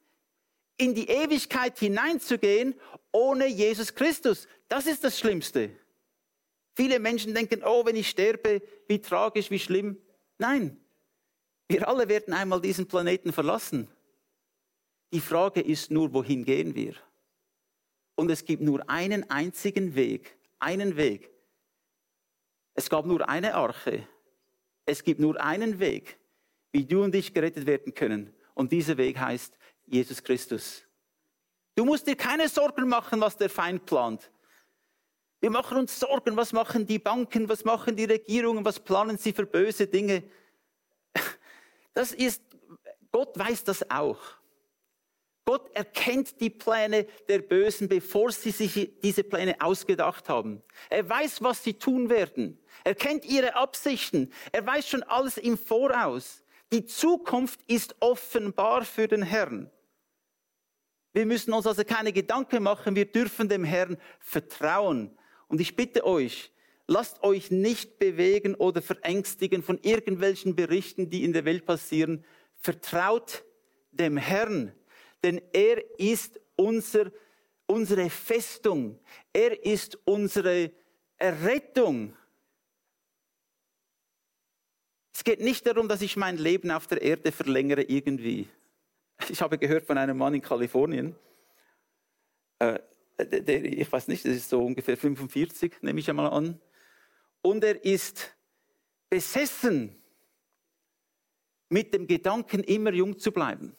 in 0.77 0.95
die 0.95 1.09
Ewigkeit 1.09 1.77
hineinzugehen 1.77 2.79
ohne 3.11 3.47
Jesus 3.47 3.93
Christus. 3.93 4.47
Das 4.69 4.85
ist 4.85 5.03
das 5.03 5.19
Schlimmste. 5.19 5.69
Viele 6.77 6.99
Menschen 6.99 7.33
denken, 7.33 7.61
oh, 7.65 7.85
wenn 7.85 7.97
ich 7.97 8.07
sterbe, 8.07 8.61
wie 8.87 9.01
tragisch, 9.01 9.51
wie 9.51 9.59
schlimm. 9.59 10.01
Nein, 10.37 10.79
wir 11.67 11.89
alle 11.89 12.07
werden 12.07 12.33
einmal 12.33 12.61
diesen 12.61 12.87
Planeten 12.87 13.33
verlassen. 13.33 13.89
Die 15.11 15.19
Frage 15.19 15.59
ist 15.59 15.91
nur, 15.91 16.13
wohin 16.13 16.45
gehen 16.45 16.73
wir? 16.73 16.95
Und 18.15 18.31
es 18.31 18.45
gibt 18.45 18.63
nur 18.63 18.89
einen 18.89 19.29
einzigen 19.29 19.93
Weg, 19.95 20.38
einen 20.59 20.95
Weg. 20.95 21.31
Es 22.73 22.89
gab 22.89 23.05
nur 23.05 23.27
eine 23.27 23.55
Arche. 23.55 24.07
Es 24.85 25.03
gibt 25.03 25.19
nur 25.19 25.39
einen 25.39 25.79
Weg, 25.79 26.19
wie 26.71 26.85
du 26.85 27.03
und 27.03 27.13
ich 27.15 27.33
gerettet 27.33 27.65
werden 27.65 27.93
können. 27.93 28.33
Und 28.53 28.71
dieser 28.71 28.97
Weg 28.97 29.17
heißt 29.19 29.57
Jesus 29.85 30.23
Christus. 30.23 30.83
Du 31.75 31.85
musst 31.85 32.07
dir 32.07 32.15
keine 32.15 32.49
Sorgen 32.49 32.87
machen, 32.87 33.21
was 33.21 33.37
der 33.37 33.49
Feind 33.49 33.85
plant. 33.85 34.31
Wir 35.39 35.49
machen 35.49 35.77
uns 35.77 35.97
Sorgen, 35.99 36.35
was 36.35 36.51
machen 36.51 36.85
die 36.85 36.99
Banken, 36.99 37.47
was 37.47 37.63
machen 37.63 37.95
die 37.95 38.05
Regierungen, 38.05 38.65
was 38.65 38.79
planen 38.79 39.17
sie 39.17 39.31
für 39.31 39.45
böse 39.45 39.87
Dinge. 39.87 40.23
Das 41.93 42.11
ist, 42.11 42.41
Gott 43.11 43.37
weiß 43.37 43.63
das 43.63 43.89
auch. 43.89 44.19
Gott 45.49 45.75
erkennt 45.75 46.39
die 46.41 46.51
Pläne 46.51 47.07
der 47.27 47.39
Bösen, 47.39 47.89
bevor 47.89 48.31
sie 48.31 48.51
sich 48.51 48.91
diese 49.01 49.23
Pläne 49.23 49.59
ausgedacht 49.59 50.29
haben. 50.29 50.61
Er 50.91 51.09
weiß, 51.09 51.41
was 51.41 51.63
sie 51.63 51.73
tun 51.73 52.07
werden. 52.07 52.59
Er 52.83 52.93
kennt 52.93 53.25
ihre 53.25 53.55
Absichten. 53.55 54.31
Er 54.51 54.63
weiß 54.63 54.87
schon 54.87 55.01
alles 55.01 55.37
im 55.39 55.57
Voraus. 55.57 56.43
Die 56.71 56.85
Zukunft 56.85 57.61
ist 57.65 57.95
offenbar 57.99 58.85
für 58.85 59.07
den 59.07 59.23
Herrn. 59.23 59.71
Wir 61.13 61.25
müssen 61.25 61.51
uns 61.51 61.65
also 61.65 61.83
keine 61.83 62.13
Gedanken 62.13 62.61
machen. 62.61 62.95
Wir 62.95 63.11
dürfen 63.11 63.49
dem 63.49 63.63
Herrn 63.63 63.97
vertrauen. 64.19 65.17
Und 65.47 65.59
ich 65.59 65.75
bitte 65.75 66.05
euch, 66.05 66.53
lasst 66.85 67.23
euch 67.23 67.49
nicht 67.49 67.97
bewegen 67.97 68.53
oder 68.53 68.83
verängstigen 68.83 69.63
von 69.63 69.79
irgendwelchen 69.81 70.55
Berichten, 70.55 71.09
die 71.09 71.23
in 71.23 71.33
der 71.33 71.45
Welt 71.45 71.65
passieren. 71.65 72.23
Vertraut 72.53 73.43
dem 73.91 74.15
Herrn 74.15 74.75
denn 75.23 75.41
er 75.53 75.99
ist 75.99 76.39
unser, 76.55 77.11
unsere 77.65 78.09
Festung. 78.09 78.99
Er 79.33 79.63
ist 79.65 79.97
unsere 80.05 80.71
Errettung. 81.17 82.15
Es 85.13 85.23
geht 85.23 85.41
nicht 85.41 85.65
darum, 85.65 85.87
dass 85.87 86.01
ich 86.01 86.15
mein 86.15 86.37
Leben 86.37 86.71
auf 86.71 86.87
der 86.87 87.01
Erde 87.01 87.31
verlängere 87.31 87.83
irgendwie. 87.83 88.47
Ich 89.27 89.41
habe 89.41 89.57
gehört 89.57 89.85
von 89.85 89.97
einem 89.97 90.17
Mann 90.17 90.33
in 90.33 90.41
Kalifornien, 90.41 91.15
äh, 92.59 92.79
der, 93.17 93.65
ich 93.65 93.91
weiß 93.91 94.07
nicht, 94.07 94.23
das 94.23 94.33
ist 94.33 94.49
so 94.49 94.65
ungefähr 94.65 94.95
45, 94.95 95.81
nehme 95.81 95.99
ich 95.99 96.09
einmal 96.09 96.31
an. 96.31 96.59
Und 97.41 97.63
er 97.63 97.83
ist 97.83 98.33
besessen 99.09 100.01
mit 101.69 101.93
dem 101.93 102.07
Gedanken, 102.07 102.63
immer 102.63 102.93
jung 102.93 103.17
zu 103.19 103.31
bleiben. 103.31 103.75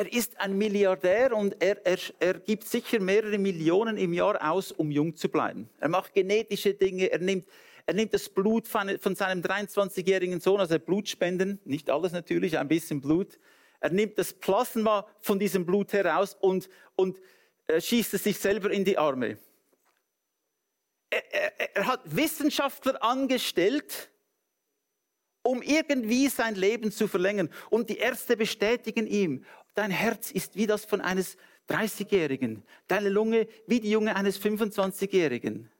Er 0.00 0.10
ist 0.10 0.40
ein 0.40 0.56
Milliardär 0.56 1.36
und 1.36 1.62
er, 1.62 1.84
er, 1.84 1.98
er 2.20 2.40
gibt 2.40 2.66
sicher 2.66 3.00
mehrere 3.00 3.36
Millionen 3.36 3.98
im 3.98 4.14
Jahr 4.14 4.50
aus, 4.50 4.72
um 4.72 4.90
jung 4.90 5.14
zu 5.14 5.28
bleiben. 5.28 5.68
Er 5.78 5.90
macht 5.90 6.14
genetische 6.14 6.72
Dinge, 6.72 7.12
er 7.12 7.18
nimmt, 7.18 7.46
er 7.84 7.92
nimmt 7.92 8.14
das 8.14 8.30
Blut 8.30 8.66
von, 8.66 8.98
von 8.98 9.14
seinem 9.14 9.42
23-jährigen 9.42 10.40
Sohn, 10.40 10.58
also 10.58 10.78
Blutspenden, 10.78 11.60
nicht 11.66 11.90
alles 11.90 12.12
natürlich, 12.12 12.56
ein 12.56 12.66
bisschen 12.66 13.02
Blut. 13.02 13.38
Er 13.80 13.90
nimmt 13.90 14.16
das 14.16 14.32
Plasma 14.32 15.06
von 15.20 15.38
diesem 15.38 15.66
Blut 15.66 15.92
heraus 15.92 16.34
und, 16.40 16.70
und 16.96 17.20
äh, 17.66 17.78
schießt 17.78 18.14
es 18.14 18.24
sich 18.24 18.38
selber 18.38 18.70
in 18.70 18.86
die 18.86 18.96
Arme. 18.96 19.36
Er, 21.10 21.34
er, 21.34 21.76
er 21.76 21.86
hat 21.86 22.00
Wissenschaftler 22.06 23.04
angestellt, 23.04 24.10
um 25.42 25.62
irgendwie 25.62 26.28
sein 26.28 26.54
Leben 26.54 26.90
zu 26.90 27.08
verlängern. 27.08 27.50
Und 27.68 27.90
die 27.90 27.98
Ärzte 27.98 28.36
bestätigen 28.36 29.06
ihm, 29.06 29.44
dein 29.80 29.90
Herz 29.90 30.30
ist 30.30 30.56
wie 30.56 30.66
das 30.66 30.84
von 30.84 31.00
eines 31.00 31.38
30-Jährigen, 31.70 32.62
deine 32.86 33.08
Lunge 33.08 33.48
wie 33.66 33.80
die 33.80 33.90
Junge 33.90 34.14
eines 34.14 34.38
25-Jährigen. 34.38 35.70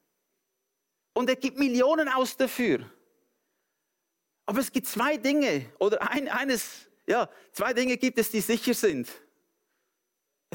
Und 1.12 1.28
er 1.28 1.36
gibt 1.36 1.58
Millionen 1.58 2.08
aus 2.08 2.34
dafür. 2.34 2.90
Aber 4.46 4.60
es 4.60 4.72
gibt 4.72 4.86
zwei 4.86 5.18
Dinge, 5.18 5.66
oder 5.78 6.10
ein, 6.10 6.28
eines, 6.28 6.88
ja, 7.06 7.28
zwei 7.52 7.74
Dinge 7.74 7.98
gibt 7.98 8.18
es, 8.18 8.30
die 8.30 8.40
sicher 8.40 8.72
sind. 8.72 9.08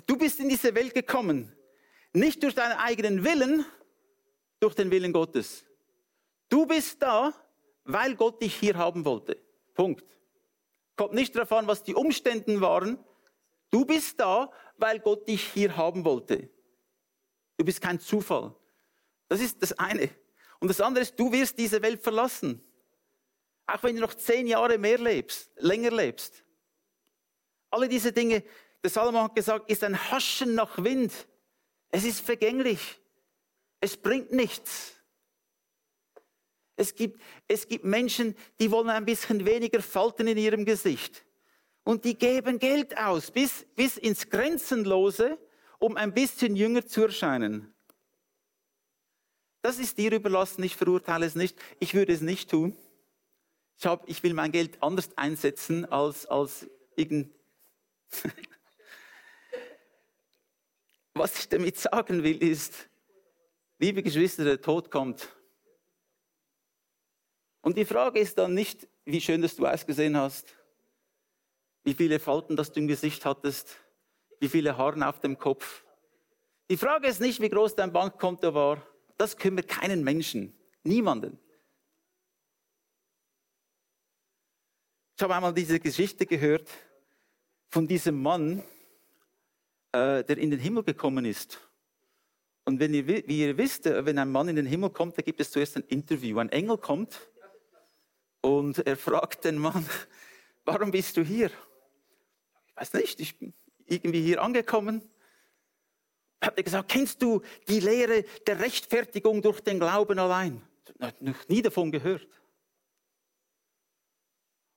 Du 0.07 0.17
bist 0.17 0.39
in 0.39 0.49
diese 0.49 0.73
Welt 0.73 0.95
gekommen, 0.95 1.55
nicht 2.13 2.41
durch 2.41 2.55
deinen 2.55 2.79
eigenen 2.79 3.23
Willen, 3.23 3.63
durch 4.59 4.73
den 4.73 4.89
Willen 4.89 5.13
Gottes. 5.13 5.65
Du 6.49 6.65
bist 6.65 6.99
da, 6.99 7.31
weil 7.83 8.15
Gott 8.15 8.41
dich 8.41 8.55
hier 8.55 8.75
haben 8.75 9.05
wollte. 9.05 9.37
Punkt. 9.75 10.03
Kommt 10.95 11.13
nicht 11.13 11.35
darauf 11.35 11.51
an, 11.51 11.67
was 11.67 11.83
die 11.83 11.93
Umstände 11.93 12.59
waren. 12.59 12.97
Du 13.75 13.83
bist 13.83 14.17
da, 14.21 14.49
weil 14.77 15.01
Gott 15.01 15.27
dich 15.27 15.51
hier 15.51 15.75
haben 15.75 16.05
wollte. 16.05 16.47
Du 17.57 17.65
bist 17.65 17.81
kein 17.81 17.99
Zufall. 17.99 18.55
Das 19.27 19.41
ist 19.41 19.61
das 19.61 19.73
eine. 19.73 20.09
Und 20.59 20.69
das 20.69 20.79
andere 20.79 21.01
ist, 21.01 21.19
du 21.19 21.29
wirst 21.29 21.57
diese 21.57 21.81
Welt 21.81 22.01
verlassen. 22.01 22.63
Auch 23.67 23.83
wenn 23.83 23.95
du 23.95 24.01
noch 24.01 24.13
zehn 24.13 24.47
Jahre 24.47 24.77
mehr 24.77 24.97
lebst, 24.97 25.51
länger 25.57 25.91
lebst. 25.91 26.45
Alle 27.69 27.89
diese 27.89 28.13
Dinge, 28.13 28.43
der 28.81 28.89
Salomon 28.89 29.23
hat 29.23 29.35
gesagt, 29.35 29.69
ist 29.69 29.83
ein 29.83 30.09
Haschen 30.09 30.55
nach 30.55 30.81
Wind. 30.81 31.11
Es 31.89 32.05
ist 32.05 32.21
vergänglich. 32.21 33.01
Es 33.81 33.97
bringt 33.97 34.31
nichts. 34.31 34.93
Es 36.77 36.95
gibt, 36.95 37.21
es 37.49 37.67
gibt 37.67 37.83
Menschen, 37.83 38.37
die 38.57 38.71
wollen 38.71 38.89
ein 38.89 39.03
bisschen 39.03 39.45
weniger 39.45 39.81
Falten 39.81 40.27
in 40.27 40.37
ihrem 40.37 40.63
Gesicht. 40.63 41.25
Und 41.85 42.03
die 42.03 42.17
geben 42.17 42.59
Geld 42.59 42.97
aus, 42.97 43.31
bis, 43.31 43.65
bis 43.75 43.95
ins 43.95 44.29
Grenzenlose, 44.29 45.37
um 45.77 45.95
ein 45.95 46.13
bisschen 46.13 46.55
jünger 46.55 46.85
zu 46.85 47.03
erscheinen. 47.03 47.73
Das 49.61 49.77
ist 49.77 49.99
dir 49.99 50.11
überlassen, 50.11 50.63
ich 50.63 50.75
verurteile 50.75 51.27
es 51.27 51.35
nicht. 51.35 51.57
Ich 51.79 51.93
würde 51.93 52.11
es 52.11 52.21
nicht 52.21 52.49
tun. 52.49 52.75
Ich, 53.77 53.85
hab, 53.85 54.09
ich 54.09 54.23
will 54.23 54.33
mein 54.33 54.51
Geld 54.51 54.81
anders 54.81 55.15
einsetzen 55.15 55.85
als, 55.85 56.25
als 56.25 56.67
irgend. 56.95 57.31
Was 61.13 61.37
ich 61.37 61.47
damit 61.49 61.77
sagen 61.77 62.23
will, 62.23 62.41
ist, 62.41 62.89
liebe 63.77 64.01
Geschwister, 64.01 64.43
der 64.43 64.59
Tod 64.59 64.89
kommt. 64.89 65.29
Und 67.61 67.77
die 67.77 67.85
Frage 67.85 68.19
ist 68.19 68.39
dann 68.39 68.55
nicht, 68.55 68.87
wie 69.05 69.21
schön 69.21 69.43
dass 69.43 69.55
du 69.55 69.67
ausgesehen 69.67 70.17
hast, 70.17 70.54
wie 71.85 71.93
viele 71.93 72.19
Falten 72.19 72.57
dass 72.57 72.73
du 72.73 72.81
im 72.81 72.87
Gesicht 72.87 73.23
hattest, 73.23 73.77
wie 74.39 74.49
viele 74.49 74.77
Haare 74.77 75.07
auf 75.07 75.19
dem 75.19 75.39
Kopf. 75.39 75.85
Die 76.69 76.77
Frage 76.77 77.07
ist 77.07 77.21
nicht, 77.21 77.39
wie 77.41 77.49
groß 77.49 77.75
dein 77.75 77.93
Bankkonto 77.93 78.53
war. 78.53 78.85
Das 79.17 79.37
kümmert 79.37 79.67
keinen 79.67 80.03
Menschen, 80.03 80.53
niemanden. 80.83 81.39
Ich 85.15 85.23
habe 85.23 85.33
einmal 85.33 85.53
diese 85.53 85.79
Geschichte 85.79 86.25
gehört 86.25 86.69
von 87.69 87.87
diesem 87.87 88.21
Mann, 88.21 88.63
äh, 89.93 90.23
der 90.23 90.37
in 90.37 90.51
den 90.51 90.59
Himmel 90.59 90.83
gekommen 90.83 91.23
ist. 91.23 91.59
Und 92.65 92.79
wenn 92.79 92.93
ihr, 92.93 93.07
wie 93.07 93.41
ihr 93.41 93.57
wisst, 93.57 93.85
äh, 93.85 94.05
wenn 94.05 94.17
ein 94.17 94.31
Mann 94.31 94.49
in 94.49 94.55
den 94.55 94.65
Himmel 94.65 94.89
kommt, 94.89 95.17
da 95.17 95.21
gibt 95.21 95.39
es 95.39 95.51
zuerst 95.51 95.77
ein 95.77 95.83
Interview. 95.83 96.39
Ein 96.39 96.49
Engel 96.49 96.77
kommt 96.77 97.29
und 98.41 98.85
er 98.85 98.97
fragt 98.97 99.45
den 99.45 99.59
Mann, 99.59 99.85
warum 100.65 100.91
bist 100.91 101.15
du 101.15 101.21
hier? 101.23 101.51
Ich 102.75 102.81
weiß 102.81 102.93
nicht, 102.93 103.19
ich 103.19 103.39
bin 103.39 103.53
irgendwie 103.85 104.21
hier 104.21 104.41
angekommen. 104.41 105.01
Hat 106.41 106.57
er 106.57 106.63
gesagt, 106.63 106.89
kennst 106.89 107.21
du 107.21 107.41
die 107.67 107.79
Lehre 107.79 108.23
der 108.45 108.59
Rechtfertigung 108.59 109.41
durch 109.41 109.61
den 109.61 109.79
Glauben 109.79 110.19
allein? 110.19 110.61
Noch 111.19 111.47
nie 111.47 111.61
davon 111.61 111.91
gehört. 111.91 112.27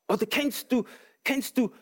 Oder 0.08 0.26
kennst 0.26 0.72
du, 0.72 0.84
kennst 1.24 1.58
du 1.58 1.74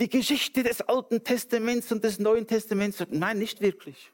die 0.00 0.08
Geschichte 0.08 0.62
des 0.62 0.80
Alten 0.80 1.22
Testaments 1.22 1.92
und 1.92 2.02
des 2.02 2.18
Neuen 2.18 2.46
Testaments? 2.46 3.04
Nein, 3.10 3.38
nicht 3.38 3.60
wirklich. 3.60 4.10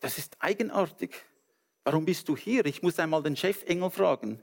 Das 0.00 0.18
ist 0.18 0.36
eigenartig. 0.40 1.14
Warum 1.84 2.04
bist 2.04 2.28
du 2.28 2.36
hier? 2.36 2.66
Ich 2.66 2.82
muss 2.82 2.98
einmal 2.98 3.22
den 3.22 3.36
Chefengel 3.36 3.90
fragen 3.90 4.42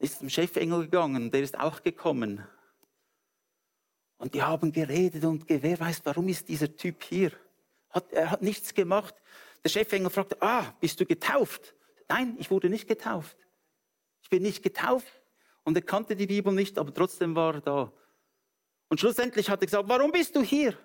ist 0.00 0.18
zum 0.18 0.30
Chefengel 0.30 0.84
gegangen, 0.84 1.30
der 1.30 1.42
ist 1.42 1.58
auch 1.58 1.82
gekommen. 1.82 2.44
Und 4.20 4.34
die 4.34 4.42
haben 4.42 4.70
geredet 4.70 5.24
und 5.24 5.46
wer 5.48 5.80
weiß, 5.80 6.02
warum 6.04 6.28
ist 6.28 6.46
dieser 6.46 6.76
Typ 6.76 7.02
hier? 7.04 7.32
Hat, 7.88 8.12
er 8.12 8.30
hat 8.30 8.42
nichts 8.42 8.74
gemacht. 8.74 9.14
Der 9.64 9.70
Chefengel 9.70 10.10
fragte, 10.10 10.36
ah, 10.42 10.74
bist 10.78 11.00
du 11.00 11.06
getauft? 11.06 11.74
Nein, 12.06 12.36
ich 12.38 12.50
wurde 12.50 12.68
nicht 12.68 12.86
getauft. 12.86 13.38
Ich 14.20 14.28
bin 14.28 14.42
nicht 14.42 14.62
getauft. 14.62 15.10
Und 15.64 15.74
er 15.74 15.82
kannte 15.82 16.16
die 16.16 16.26
Bibel 16.26 16.52
nicht, 16.52 16.78
aber 16.78 16.92
trotzdem 16.92 17.34
war 17.34 17.54
er 17.54 17.60
da. 17.62 17.92
Und 18.90 19.00
schlussendlich 19.00 19.48
hat 19.48 19.62
er 19.62 19.66
gesagt, 19.66 19.88
warum 19.88 20.12
bist 20.12 20.36
du 20.36 20.42
hier? 20.42 20.76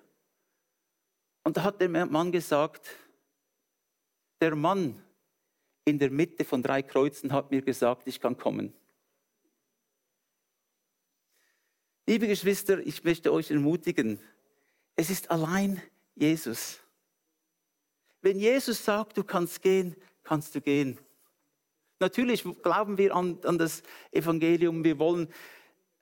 Und 1.44 1.58
da 1.58 1.62
hat 1.62 1.78
der 1.78 1.90
Mann 1.90 2.32
gesagt, 2.32 2.88
der 4.40 4.56
Mann 4.56 4.98
in 5.84 5.98
der 5.98 6.10
Mitte 6.10 6.42
von 6.42 6.62
drei 6.62 6.82
Kreuzen 6.82 7.34
hat 7.34 7.50
mir 7.50 7.60
gesagt, 7.60 8.06
ich 8.06 8.18
kann 8.18 8.38
kommen. 8.38 8.72
Liebe 12.08 12.28
Geschwister, 12.28 12.78
ich 12.86 13.02
möchte 13.02 13.32
euch 13.32 13.50
ermutigen, 13.50 14.20
es 14.94 15.10
ist 15.10 15.28
allein 15.28 15.82
Jesus. 16.14 16.78
Wenn 18.22 18.38
Jesus 18.38 18.84
sagt, 18.84 19.16
du 19.16 19.24
kannst 19.24 19.60
gehen, 19.60 19.96
kannst 20.22 20.54
du 20.54 20.60
gehen. 20.60 21.00
Natürlich 21.98 22.44
glauben 22.62 22.96
wir 22.96 23.12
an, 23.12 23.40
an 23.42 23.58
das 23.58 23.82
Evangelium, 24.12 24.84
wir 24.84 25.00
wollen, 25.00 25.26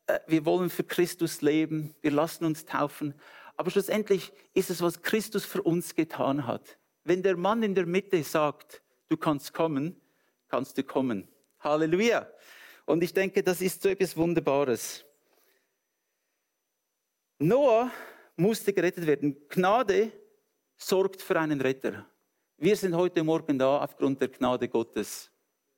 äh, 0.07 0.21
wir 0.27 0.45
wollen 0.45 0.69
für 0.69 0.85
Christus 0.85 1.41
leben, 1.41 1.95
wir 2.03 2.11
lassen 2.11 2.45
uns 2.45 2.67
taufen, 2.67 3.15
aber 3.57 3.71
schlussendlich 3.71 4.31
ist 4.53 4.69
es, 4.69 4.83
was 4.83 5.01
Christus 5.01 5.47
für 5.47 5.63
uns 5.63 5.95
getan 5.95 6.47
hat. 6.47 6.77
Wenn 7.05 7.23
der 7.23 7.39
Mann 7.39 7.63
in 7.63 7.75
der 7.75 7.87
Mitte 7.87 8.23
sagt, 8.25 8.83
du 9.09 9.17
kannst 9.17 9.55
kommen, 9.55 9.99
kannst 10.49 10.77
du 10.77 10.85
kommen. 10.85 11.29
Halleluja. 11.61 12.29
Und 12.85 13.03
ich 13.03 13.15
denke, 13.15 13.43
das 13.43 13.63
ist 13.63 13.81
so 13.81 13.89
etwas 13.89 14.19
Wunderbares. 14.19 15.07
Noah 17.39 17.91
musste 18.37 18.73
gerettet 18.73 19.07
werden. 19.07 19.37
Gnade 19.49 20.13
sorgt 20.77 21.23
für 21.23 21.39
einen 21.39 21.61
Retter. 21.61 22.07
Wir 22.57 22.77
sind 22.77 22.95
heute 22.95 23.23
Morgen 23.25 23.59
da 23.59 23.79
aufgrund 23.79 24.21
der 24.21 24.29
Gnade 24.29 24.69
Gottes. 24.69 25.31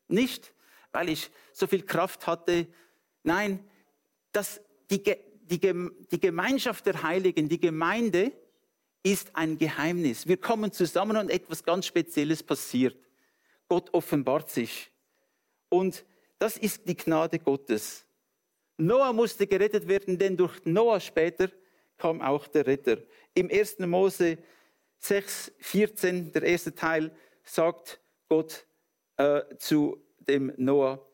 Nicht, 0.08 0.52
weil 0.92 1.08
ich 1.08 1.30
so 1.52 1.66
viel 1.66 1.82
Kraft 1.82 2.26
hatte. 2.26 2.66
Nein, 3.22 3.64
das, 4.32 4.60
die, 4.90 5.02
die, 5.02 5.58
die 5.58 6.20
Gemeinschaft 6.20 6.86
der 6.86 7.02
Heiligen, 7.02 7.48
die 7.48 7.60
Gemeinde 7.60 8.32
ist 9.02 9.34
ein 9.34 9.56
Geheimnis. 9.58 10.26
Wir 10.26 10.36
kommen 10.36 10.72
zusammen 10.72 11.16
und 11.16 11.30
etwas 11.30 11.62
ganz 11.62 11.86
Spezielles 11.86 12.42
passiert. 12.42 12.96
Gott 13.68 13.92
offenbart 13.92 14.50
sich. 14.50 14.90
Und 15.68 16.04
das 16.38 16.56
ist 16.56 16.86
die 16.88 16.96
Gnade 16.96 17.38
Gottes. 17.38 18.05
Noah 18.78 19.12
musste 19.12 19.46
gerettet 19.46 19.88
werden, 19.88 20.18
denn 20.18 20.36
durch 20.36 20.64
Noah 20.64 21.00
später 21.00 21.48
kam 21.96 22.20
auch 22.20 22.46
der 22.46 22.66
Retter. 22.66 22.98
Im 23.34 23.50
1. 23.50 23.78
Mose 23.80 24.38
6, 24.98 25.52
14, 25.58 26.32
der 26.32 26.42
erste 26.42 26.74
Teil, 26.74 27.14
sagt 27.42 28.00
Gott 28.28 28.66
äh, 29.16 29.42
zu 29.58 30.02
dem 30.18 30.52
Noah, 30.56 31.06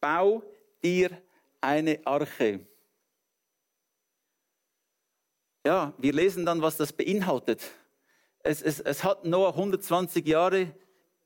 bau 0.00 0.42
dir 0.82 1.10
eine 1.60 2.00
Arche. 2.04 2.60
Ja, 5.64 5.92
wir 5.98 6.12
lesen 6.12 6.46
dann, 6.46 6.62
was 6.62 6.76
das 6.76 6.92
beinhaltet. 6.92 7.62
Es, 8.40 8.62
es, 8.62 8.80
es 8.80 9.02
hat 9.02 9.24
Noah 9.24 9.50
120 9.50 10.26
Jahre 10.26 10.72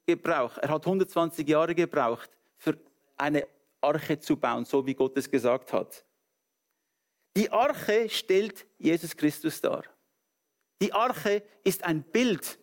gebraucht. 0.06 0.58
Er 0.58 0.70
hat 0.70 0.86
120 0.86 1.46
Jahre 1.46 1.74
gebraucht 1.74 2.30
für 2.56 2.78
eine 3.16 3.46
Arche 3.82 4.18
zu 4.18 4.36
bauen, 4.36 4.64
so 4.64 4.86
wie 4.86 4.94
Gott 4.94 5.16
es 5.16 5.30
gesagt 5.30 5.72
hat. 5.72 6.04
Die 7.36 7.50
Arche 7.50 8.08
stellt 8.08 8.66
Jesus 8.78 9.16
Christus 9.16 9.60
dar. 9.60 9.84
Die 10.80 10.92
Arche 10.92 11.42
ist 11.64 11.84
ein 11.84 12.02
Bild 12.02 12.58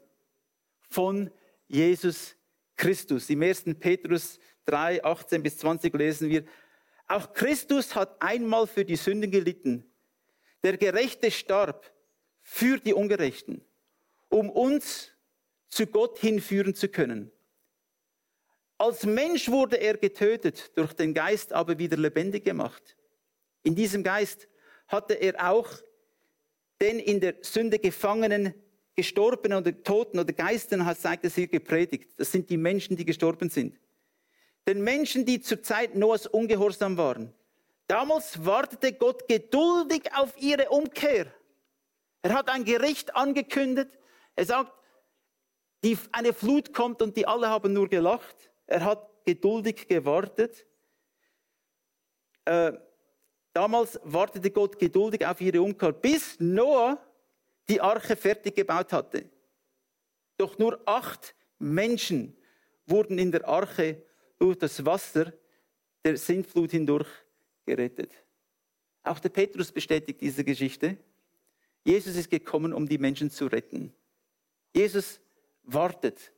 von 0.90 1.32
Jesus 1.68 2.36
Christus. 2.76 3.30
Im 3.30 3.42
1. 3.42 3.66
Petrus 3.80 4.40
3, 4.66 5.04
18 5.04 5.42
bis 5.42 5.58
20 5.58 5.94
lesen 5.96 6.30
wir, 6.30 6.46
auch 7.08 7.34
Christus 7.34 7.96
hat 7.96 8.22
einmal 8.22 8.68
für 8.68 8.86
die 8.86 8.96
Sünden 8.96 9.32
gelitten. 9.32 9.84
Der 10.64 10.78
Gerechte 10.78 11.32
starb 11.32 11.92
für 12.42 12.78
die 12.78 12.94
Ungerechten, 12.94 13.66
um 14.28 14.50
uns 14.50 15.12
zu 15.70 15.88
Gott 15.88 16.20
hinführen 16.20 16.76
zu 16.76 16.90
können. 16.90 17.32
Als 18.80 19.06
Mensch 19.06 19.50
wurde 19.50 19.76
er 19.76 19.98
getötet, 19.98 20.72
durch 20.76 20.94
den 20.94 21.14
Geist 21.14 21.52
aber 21.52 21.78
wieder 21.78 21.98
lebendig 21.98 22.46
gemacht. 22.46 22.96
In 23.62 23.76
diesem 23.76 24.04
Geist 24.04 24.48
hatte 24.88 25.16
er 25.16 25.52
auch 25.52 25.70
den 26.82 26.98
in 26.98 27.20
der 27.20 27.36
Sünde 27.42 27.78
Gefangenen, 27.78 28.54
Gestorbenen 28.96 29.58
oder 29.58 29.84
Toten 29.84 30.18
oder 30.18 30.32
Geistern, 30.32 30.86
hat, 30.86 30.98
sagt 30.98 31.26
es 31.26 31.36
hier, 31.36 31.48
gepredigt. 31.48 32.12
Das 32.16 32.32
sind 32.32 32.50
die 32.50 32.56
Menschen, 32.56 32.96
die 32.96 33.04
gestorben 33.04 33.50
sind. 33.50 33.78
Den 34.66 34.82
Menschen, 34.82 35.26
die 35.26 35.42
zur 35.42 35.62
Zeit 35.62 35.96
Noahs 35.96 36.26
ungehorsam 36.26 36.96
waren. 36.96 37.34
Damals 37.88 38.46
wartete 38.46 38.94
Gott 38.94 39.28
geduldig 39.28 40.04
auf 40.16 40.42
ihre 40.42 40.70
Umkehr. 40.70 41.26
Er 42.22 42.34
hat 42.34 42.48
ein 42.48 42.64
Gericht 42.64 43.14
angekündigt. 43.14 43.90
Er 44.38 44.46
sagt, 44.46 44.72
die, 45.84 45.98
eine 46.14 46.32
Flut 46.32 46.74
kommt 46.74 47.02
und 47.02 47.18
die 47.18 47.28
alle 47.28 47.50
haben 47.50 47.74
nur 47.74 47.90
gelacht. 47.90 48.49
Er 48.70 48.86
hat 48.86 49.26
geduldig 49.26 49.88
gewartet. 49.88 50.68
Äh, 52.46 52.74
damals 53.52 54.00
wartete 54.04 54.52
Gott 54.52 54.78
geduldig 54.78 55.26
auf 55.26 55.42
ihre 55.42 55.60
Umkehr, 55.60 55.92
bis 55.92 56.40
Noah 56.40 57.04
die 57.68 57.82
Arche 57.82 58.16
fertig 58.16 58.56
gebaut 58.56 58.94
hatte. 58.94 59.28
Doch 60.38 60.60
nur 60.60 60.80
acht 60.86 61.34
Menschen 61.58 62.38
wurden 62.86 63.18
in 63.18 63.32
der 63.32 63.48
Arche 63.48 64.04
durch 64.38 64.60
das 64.60 64.86
Wasser 64.86 65.34
der 66.06 66.16
Sintflut 66.18 66.70
hindurch 66.70 67.10
gerettet. 67.66 68.14
Auch 69.02 69.18
der 69.18 69.30
Petrus 69.30 69.72
bestätigt 69.72 70.22
diese 70.22 70.44
Geschichte. 70.44 70.96
Jesus 71.84 72.16
ist 72.16 72.30
gekommen, 72.30 72.72
um 72.74 72.88
die 72.88 73.00
Menschen 73.00 73.32
zu 73.32 73.48
retten. 73.48 73.92
Jesus 74.76 75.20
wartet 75.64 76.32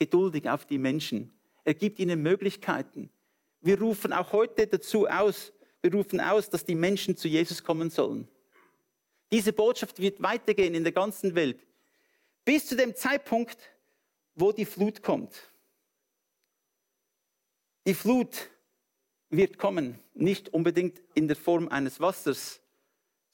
geduldig 0.00 0.48
auf 0.48 0.66
die 0.66 0.78
Menschen. 0.78 1.37
Er 1.68 1.74
gibt 1.74 1.98
ihnen 1.98 2.22
Möglichkeiten. 2.22 3.10
Wir 3.60 3.78
rufen 3.78 4.14
auch 4.14 4.32
heute 4.32 4.66
dazu 4.66 5.06
aus, 5.06 5.52
wir 5.82 5.92
rufen 5.92 6.18
aus, 6.18 6.48
dass 6.48 6.64
die 6.64 6.74
Menschen 6.74 7.14
zu 7.14 7.28
Jesus 7.28 7.62
kommen 7.62 7.90
sollen. 7.90 8.26
Diese 9.30 9.52
Botschaft 9.52 10.00
wird 10.00 10.22
weitergehen 10.22 10.74
in 10.74 10.82
der 10.82 10.94
ganzen 10.94 11.34
Welt. 11.34 11.66
Bis 12.42 12.66
zu 12.68 12.74
dem 12.74 12.94
Zeitpunkt, 12.94 13.58
wo 14.34 14.50
die 14.50 14.64
Flut 14.64 15.02
kommt. 15.02 15.34
Die 17.86 17.92
Flut 17.92 18.48
wird 19.28 19.58
kommen, 19.58 19.98
nicht 20.14 20.48
unbedingt 20.54 21.02
in 21.12 21.28
der 21.28 21.36
Form 21.36 21.68
eines 21.68 22.00
Wassers, 22.00 22.62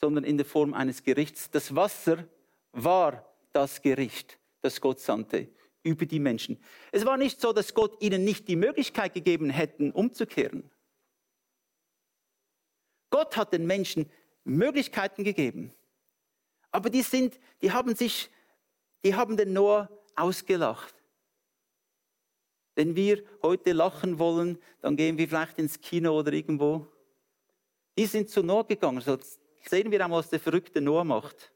sondern 0.00 0.24
in 0.24 0.38
der 0.38 0.46
Form 0.46 0.74
eines 0.74 1.04
Gerichts. 1.04 1.52
Das 1.52 1.76
Wasser 1.76 2.26
war 2.72 3.32
das 3.52 3.80
Gericht, 3.80 4.40
das 4.60 4.80
Gott 4.80 4.98
sandte 4.98 5.46
über 5.84 6.06
die 6.06 6.18
Menschen. 6.18 6.58
Es 6.90 7.04
war 7.06 7.16
nicht 7.16 7.40
so, 7.40 7.52
dass 7.52 7.74
Gott 7.74 8.02
ihnen 8.02 8.24
nicht 8.24 8.48
die 8.48 8.56
Möglichkeit 8.56 9.14
gegeben 9.14 9.50
hätte, 9.50 9.92
umzukehren. 9.92 10.70
Gott 13.10 13.36
hat 13.36 13.52
den 13.52 13.66
Menschen 13.66 14.10
Möglichkeiten 14.42 15.22
gegeben. 15.22 15.72
Aber 16.72 16.90
die 16.90 17.02
sind, 17.02 17.38
die 17.62 17.70
haben 17.70 17.94
sich, 17.94 18.30
die 19.04 19.14
haben 19.14 19.36
den 19.36 19.52
Noah 19.52 19.88
ausgelacht. 20.16 20.94
Wenn 22.74 22.96
wir 22.96 23.22
heute 23.42 23.72
lachen 23.72 24.18
wollen, 24.18 24.58
dann 24.80 24.96
gehen 24.96 25.16
wir 25.16 25.28
vielleicht 25.28 25.58
ins 25.58 25.80
Kino 25.80 26.18
oder 26.18 26.32
irgendwo. 26.32 26.88
Die 27.96 28.06
sind 28.06 28.28
zu 28.30 28.42
Noah 28.42 28.66
gegangen. 28.66 29.00
So 29.00 29.16
sehen 29.68 29.92
wir 29.92 30.02
einmal, 30.02 30.18
was 30.18 30.30
der 30.30 30.40
verrückte 30.40 30.80
Noah 30.80 31.04
macht. 31.04 31.52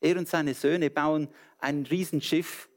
Er 0.00 0.18
und 0.18 0.26
seine 0.26 0.54
Söhne 0.54 0.90
bauen 0.90 1.28
ein 1.58 1.86
Riesenschiff 1.86 2.68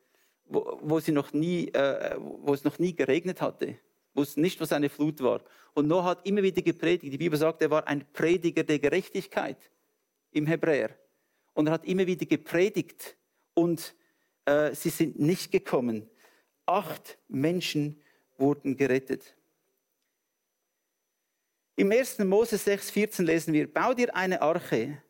wo, 0.49 0.79
wo, 0.81 0.99
sie 0.99 1.11
noch 1.11 1.33
nie, 1.33 1.67
äh, 1.69 2.15
wo 2.17 2.53
es 2.53 2.63
noch 2.63 2.79
nie 2.79 2.95
geregnet 2.95 3.41
hatte, 3.41 3.75
wo 4.13 4.21
es 4.21 4.37
nicht 4.37 4.59
was 4.61 4.71
eine 4.71 4.89
Flut 4.89 5.21
war. 5.21 5.41
Und 5.73 5.87
Noah 5.87 6.05
hat 6.05 6.25
immer 6.25 6.41
wieder 6.41 6.61
gepredigt. 6.61 7.13
Die 7.13 7.17
Bibel 7.17 7.37
sagt, 7.37 7.61
er 7.61 7.69
war 7.69 7.87
ein 7.87 8.05
Prediger 8.13 8.63
der 8.63 8.79
Gerechtigkeit 8.79 9.57
im 10.31 10.47
Hebräer. 10.47 10.89
Und 11.53 11.67
er 11.67 11.73
hat 11.73 11.85
immer 11.85 12.05
wieder 12.07 12.25
gepredigt 12.25 13.17
und 13.53 13.95
äh, 14.45 14.73
sie 14.73 14.89
sind 14.89 15.19
nicht 15.19 15.51
gekommen. 15.51 16.09
Acht 16.65 17.17
Menschen 17.27 18.01
wurden 18.37 18.77
gerettet. 18.77 19.35
Im 21.75 21.91
1. 21.91 22.19
Mose 22.19 22.55
6,14 22.55 23.23
lesen 23.23 23.53
wir, 23.53 23.71
bau 23.71 23.93
dir 23.93 24.15
eine 24.15 24.41
Arche, 24.41 25.01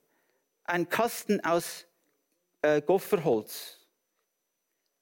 ein 0.66 0.90
Kasten 0.90 1.40
aus 1.42 1.86
äh, 2.62 2.82
Gofferholz 2.82 3.77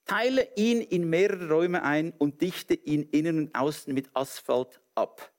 Teile 0.06 0.48
ihn 0.56 0.80
in 0.80 1.10
mehrere 1.10 1.48
Räume 1.48 1.82
ein 1.82 2.12
und 2.12 2.40
dichte 2.40 2.74
ihn 2.74 3.02
innen 3.10 3.38
und 3.38 3.54
außen 3.54 3.92
mit 3.92 4.08
Asphalt 4.14 4.80
ab. 4.94 5.32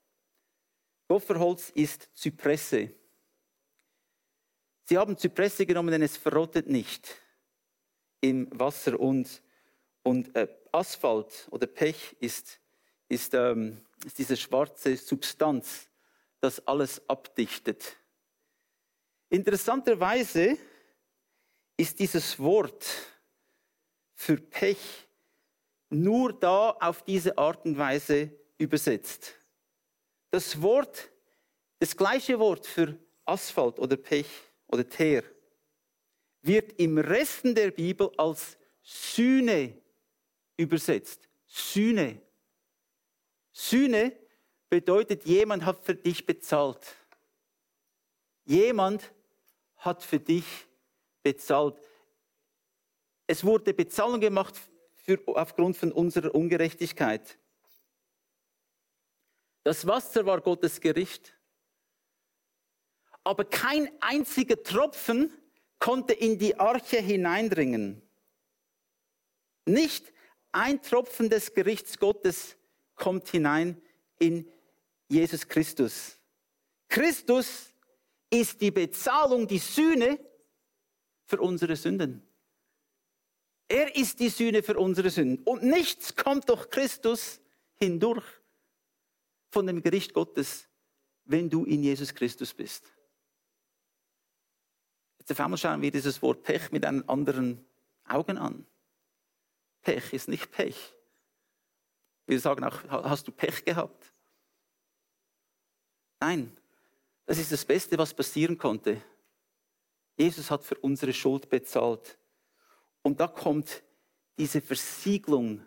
Gopferholz 1.08 1.69
ist 1.69 2.10
Zypresse. 2.13 2.93
Sie 4.84 4.97
haben 4.97 5.17
Zypresse 5.17 5.65
genommen, 5.65 5.91
denn 5.91 6.01
es 6.01 6.17
verrottet 6.17 6.67
nicht 6.67 7.15
im 8.21 8.47
Wasser 8.51 8.99
und, 8.99 9.41
und 10.03 10.36
äh, 10.36 10.47
Asphalt 10.71 11.47
oder 11.51 11.67
Pech 11.67 12.15
ist, 12.19 12.60
ist, 13.08 13.34
ähm, 13.34 13.82
ist 14.06 14.17
diese 14.17 14.36
schwarze 14.36 14.97
Substanz, 14.97 15.89
das 16.39 16.65
alles 16.67 17.08
abdichtet. 17.10 17.95
Interessanterweise 19.30 20.58
ist 21.77 21.99
dieses 21.99 22.38
Wort 22.39 22.86
für 24.17 24.38
Pech 24.38 25.08
nur 25.89 26.34
da 26.34 26.71
auf 26.71 27.03
diese 27.03 27.38
Art 27.38 27.63
und 27.65 27.77
Weise 27.77 28.32
übersetzt. 28.58 29.36
Das 30.32 30.62
Wort, 30.62 31.10
das 31.80 31.95
gleiche 31.95 32.38
Wort 32.39 32.65
für 32.65 32.97
Asphalt 33.25 33.80
oder 33.80 33.95
Pech 33.95 34.27
oder 34.67 34.89
Teer, 34.89 35.23
wird 36.41 36.73
im 36.80 36.97
Resten 36.97 37.53
der 37.53 37.71
Bibel 37.71 38.12
als 38.17 38.58
Sühne 38.82 39.80
übersetzt. 40.58 41.30
Sühne. 41.45 42.19
Sühne 43.51 44.17
bedeutet, 44.69 45.25
jemand 45.25 45.63
hat 45.63 45.84
für 45.84 45.95
dich 45.95 46.25
bezahlt. 46.25 46.95
Jemand 48.45 49.13
hat 49.77 50.03
für 50.03 50.19
dich 50.19 50.45
bezahlt. 51.21 51.77
Es 53.27 53.43
wurde 53.43 53.73
Bezahlung 53.73 54.21
gemacht 54.21 54.55
für, 54.95 55.19
aufgrund 55.27 55.77
von 55.77 55.91
unserer 55.91 56.33
Ungerechtigkeit. 56.33 57.37
Das 59.63 59.85
Wasser 59.85 60.25
war 60.25 60.39
Gottes 60.39 60.79
Gericht. 60.79 61.37
Aber 63.23 63.43
kein 63.43 63.91
einziger 63.99 64.63
Tropfen 64.63 65.31
konnte 65.79 66.13
in 66.13 66.39
die 66.39 66.57
Arche 66.57 67.01
hineindringen. 67.01 68.01
Nicht 69.65 70.13
ein 70.53 70.81
Tropfen 70.81 71.29
des 71.29 71.53
Gerichts 71.53 71.99
Gottes 71.99 72.55
kommt 72.95 73.27
hinein 73.29 73.81
in 74.17 74.49
Jesus 75.09 75.47
Christus. 75.47 76.17
Christus 76.87 77.73
ist 78.29 78.59
die 78.61 78.71
Bezahlung, 78.71 79.47
die 79.47 79.59
Sühne 79.59 80.19
für 81.25 81.39
unsere 81.41 81.75
Sünden. 81.75 82.26
Er 83.67 83.95
ist 83.95 84.19
die 84.19 84.30
Sühne 84.30 84.63
für 84.63 84.77
unsere 84.77 85.10
Sünden. 85.10 85.43
Und 85.43 85.63
nichts 85.63 86.15
kommt 86.15 86.49
durch 86.49 86.69
Christus 86.69 87.41
hindurch 87.75 88.25
von 89.49 89.67
dem 89.67 89.82
Gericht 89.82 90.13
Gottes, 90.13 90.67
wenn 91.25 91.49
du 91.49 91.65
in 91.65 91.84
Jesus 91.84 92.13
Christus 92.13 92.53
bist. 92.53 92.86
Jetzt 95.19 95.32
auf 95.32 95.39
einmal 95.39 95.58
schauen 95.58 95.82
wir 95.82 95.91
dieses 95.91 96.21
Wort 96.21 96.43
Pech 96.43 96.71
mit 96.71 96.86
einem 96.86 97.03
anderen 97.08 97.65
Augen 98.06 98.38
an. 98.38 98.65
Pech 99.82 100.13
ist 100.13 100.30
nicht 100.30 100.51
Pech. 100.51 100.93
Wir 102.25 102.39
sagen 102.39 102.63
auch, 102.63 102.84
hast 102.89 103.27
du 103.27 103.32
Pech 103.32 103.63
gehabt? 103.65 104.13
Nein, 106.19 106.56
das 107.25 107.38
ist 107.38 107.51
das 107.51 107.65
Beste, 107.65 107.97
was 107.97 108.13
passieren 108.13 108.58
konnte. 108.58 109.01
Jesus 110.17 110.49
hat 110.49 110.63
für 110.63 110.75
unsere 110.75 111.13
Schuld 111.13 111.49
bezahlt. 111.49 112.16
Und 113.08 113.22
da 113.22 113.28
kommt 113.28 113.84
diese 114.38 114.60
Versiegelung 114.60 115.65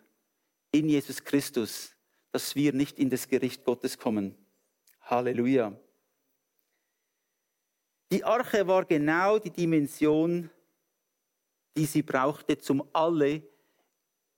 in 0.73 0.91
Jesus 0.91 1.25
Christus, 1.25 1.97
dass 2.33 2.55
wir 2.55 2.75
nicht 2.75 2.99
in 2.99 3.09
das 3.09 3.27
Gericht 3.27 3.65
Gottes 3.65 3.97
kommen. 3.97 4.37
Halleluja. 5.01 5.75
Die 8.13 8.23
Arche 8.23 8.67
war 8.67 8.85
genau 8.85 9.39
die 9.39 9.49
Dimension, 9.49 10.51
die 11.75 11.87
sie 11.87 12.03
brauchte, 12.03 12.59
um 12.71 12.87
alle, 12.93 13.43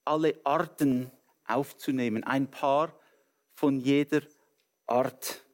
alle 0.04 0.40
Arten 0.44 1.10
aufzunehmen. 1.44 2.22
Ein 2.22 2.48
Paar 2.48 2.96
von 3.54 3.80
jeder 3.80 4.22
Art. 4.86 5.44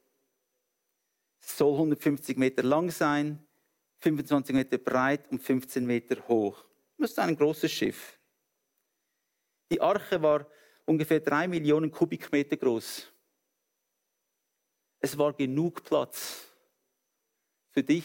Es 1.41 1.57
soll 1.57 1.73
150 1.73 2.37
Meter 2.37 2.63
lang 2.63 2.91
sein, 2.91 3.43
25 4.01 4.55
Meter 4.55 4.77
breit 4.77 5.31
und 5.31 5.41
15 5.41 5.87
Meter 5.87 6.29
hoch. 6.29 6.68
Das 6.99 7.11
ist 7.11 7.19
ein 7.19 7.37
großes 7.37 7.71
Schiff. 7.71 8.19
Die 9.71 9.81
Arche 9.81 10.21
war 10.21 10.47
ungefähr 10.85 11.21
drei 11.21 11.47
Millionen 11.47 11.91
Kubikmeter 11.91 12.57
groß. 12.57 13.07
Es 15.01 15.17
war 15.17 15.33
genug 15.33 15.85
Platz 15.85 16.53
für 17.71 17.85
dich 17.85 18.05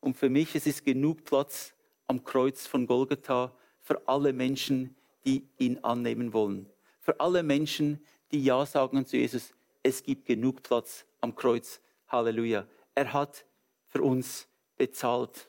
und 0.00 0.16
für 0.16 0.28
mich. 0.28 0.54
Es 0.56 0.66
ist 0.66 0.84
genug 0.84 1.24
Platz 1.24 1.74
am 2.06 2.24
Kreuz 2.24 2.66
von 2.66 2.86
Golgatha 2.86 3.56
für 3.80 4.08
alle 4.08 4.32
Menschen, 4.32 4.96
die 5.24 5.48
ihn 5.58 5.78
annehmen 5.84 6.32
wollen. 6.32 6.68
Für 7.00 7.20
alle 7.20 7.42
Menschen, 7.42 8.04
die 8.32 8.42
Ja 8.42 8.66
sagen 8.66 9.06
zu 9.06 9.16
Jesus. 9.16 9.54
Es 9.82 10.02
gibt 10.02 10.26
genug 10.26 10.62
Platz 10.62 11.06
am 11.20 11.36
Kreuz. 11.36 11.80
Halleluja. 12.08 12.66
Er 12.94 13.12
hat 13.12 13.44
für 13.86 14.02
uns 14.02 14.48
bezahlt. 14.76 15.48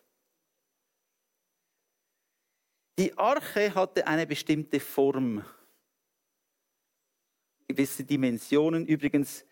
Die 2.98 3.18
Arche 3.18 3.76
hatte 3.76 4.08
eine 4.08 4.26
bestimmte 4.26 4.80
Form, 4.80 5.44
gewisse 7.68 8.06
Dimensionen. 8.06 8.86
Übrigens, 8.86 9.46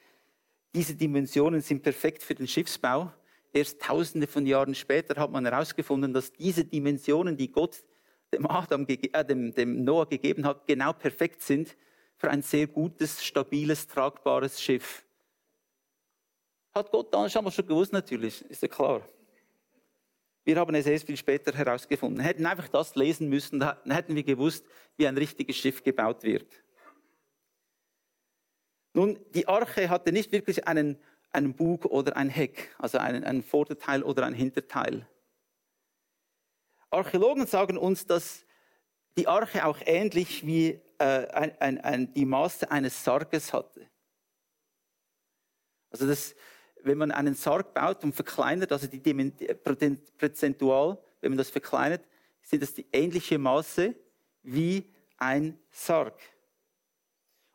diese 0.73 0.95
Dimensionen 0.95 1.60
sind 1.60 1.84
perfekt 1.84 2.23
für 2.23 2.36
den 2.36 2.47
Schiffsbau. 2.47 3.12
Erst 3.51 3.82
tausende 3.82 4.27
von 4.27 4.45
Jahren 4.45 4.73
später 4.73 5.19
hat 5.19 5.32
man 5.32 5.45
herausgefunden, 5.45 6.13
dass 6.13 6.32
diese 6.32 6.63
Dimensionen, 6.63 7.36
die 7.36 7.51
Gott 7.51 7.84
dem, 8.32 8.49
Adam, 8.49 8.86
äh, 8.88 9.25
dem, 9.25 9.53
dem 9.53 9.84
Noah 9.84 10.08
gegeben 10.08 10.45
hat, 10.45 10.65
genau 10.65 10.93
perfekt 10.93 11.41
sind 11.41 11.75
für 12.15 12.32
ein 12.32 12.41
sehr 12.41 12.67
gutes, 12.67 13.23
stabiles, 13.23 13.88
tragbares 13.88 14.62
Schiff. 14.62 15.06
Hat 16.73 16.89
Gott 16.91 17.13
damals 17.13 17.34
schon 17.34 17.67
gewusst, 17.67 17.93
natürlich, 17.93 18.43
ist 18.49 18.62
ja 18.62 18.67
klar. 18.67 19.08
Wir 20.43 20.58
haben 20.58 20.75
es 20.75 20.86
erst 20.86 21.06
viel 21.06 21.17
später 21.17 21.53
herausgefunden. 21.53 22.21
Hätten 22.21 22.45
einfach 22.45 22.67
das 22.67 22.95
lesen 22.95 23.29
müssen, 23.29 23.60
dann 23.60 23.91
hätten 23.91 24.15
wir 24.15 24.23
gewusst, 24.23 24.65
wie 24.97 25.08
ein 25.08 25.17
richtiges 25.17 25.56
Schiff 25.56 25.84
gebaut 25.84 26.23
wird. 26.23 26.63
Nun, 28.93 29.19
die 29.34 29.47
Arche 29.47 29.89
hatte 29.89 30.12
nicht 30.12 30.32
wirklich 30.32 30.67
einen, 30.67 31.01
einen 31.32 31.56
Bug 31.56 31.86
oder 31.86 32.15
ein 32.15 32.29
Heck, 32.29 32.75
also 32.77 32.97
einen, 32.99 33.23
einen 33.23 33.41
Vorderteil 33.41 34.03
oder 34.03 34.25
ein 34.25 34.34
Hinterteil. 34.34 35.08
Archäologen 36.91 37.47
sagen 37.47 37.77
uns, 37.77 38.06
dass 38.06 38.45
die 39.17 39.27
Arche 39.27 39.65
auch 39.65 39.79
ähnlich 39.86 40.45
wie 40.45 40.79
äh, 40.99 41.27
ein, 41.60 41.82
ein, 41.82 42.13
die 42.13 42.25
Maße 42.25 42.69
eines 42.69 43.03
Sarges 43.03 43.51
hatte. 43.51 43.89
Also 45.89 46.08
das, 46.08 46.36
wenn 46.84 46.98
man 46.98 47.12
einen 47.12 47.34
Sarg 47.34 47.74
baut 47.74 48.04
und 48.04 48.13
verkleinert, 48.13 48.72
also 48.72 48.88
die 48.88 49.00
prozentual, 50.17 50.98
wenn 51.22 51.32
man 51.32 51.38
das 51.38 51.50
verkleinert, 51.50 52.06
sind 52.41 52.62
das 52.62 52.74
die 52.74 52.86
ähnliche 52.91 53.38
Maße 53.38 53.96
wie 54.43 54.91
ein 55.17 55.58
Sarg. 55.72 56.19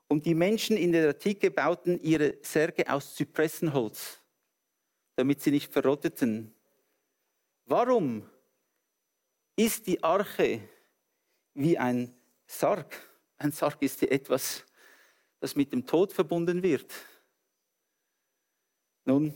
Und 0.09 0.25
die 0.25 0.35
Menschen 0.35 0.79
in 0.79 0.93
der 0.93 1.11
Antike 1.11 1.51
bauten 1.51 2.01
ihre 2.03 2.39
Särge 2.41 2.91
aus 2.91 3.15
Zypressenholz, 3.15 4.19
damit 5.17 5.43
sie 5.43 5.51
nicht 5.51 5.71
verrotteten. 5.71 6.55
Warum 7.67 8.27
ist 9.55 9.87
die 9.87 10.03
Arche 10.03 10.63
wie 11.53 11.77
ein 11.77 12.15
Sarg? 12.47 12.97
Ein 13.37 13.53
Sarg 13.53 13.83
ist 13.83 14.03
etwas, 14.03 14.65
das 15.41 15.55
mit 15.55 15.71
dem 15.73 15.85
Tod 15.85 16.15
verbunden 16.15 16.63
wird. 16.63 16.91
Nun, 19.09 19.35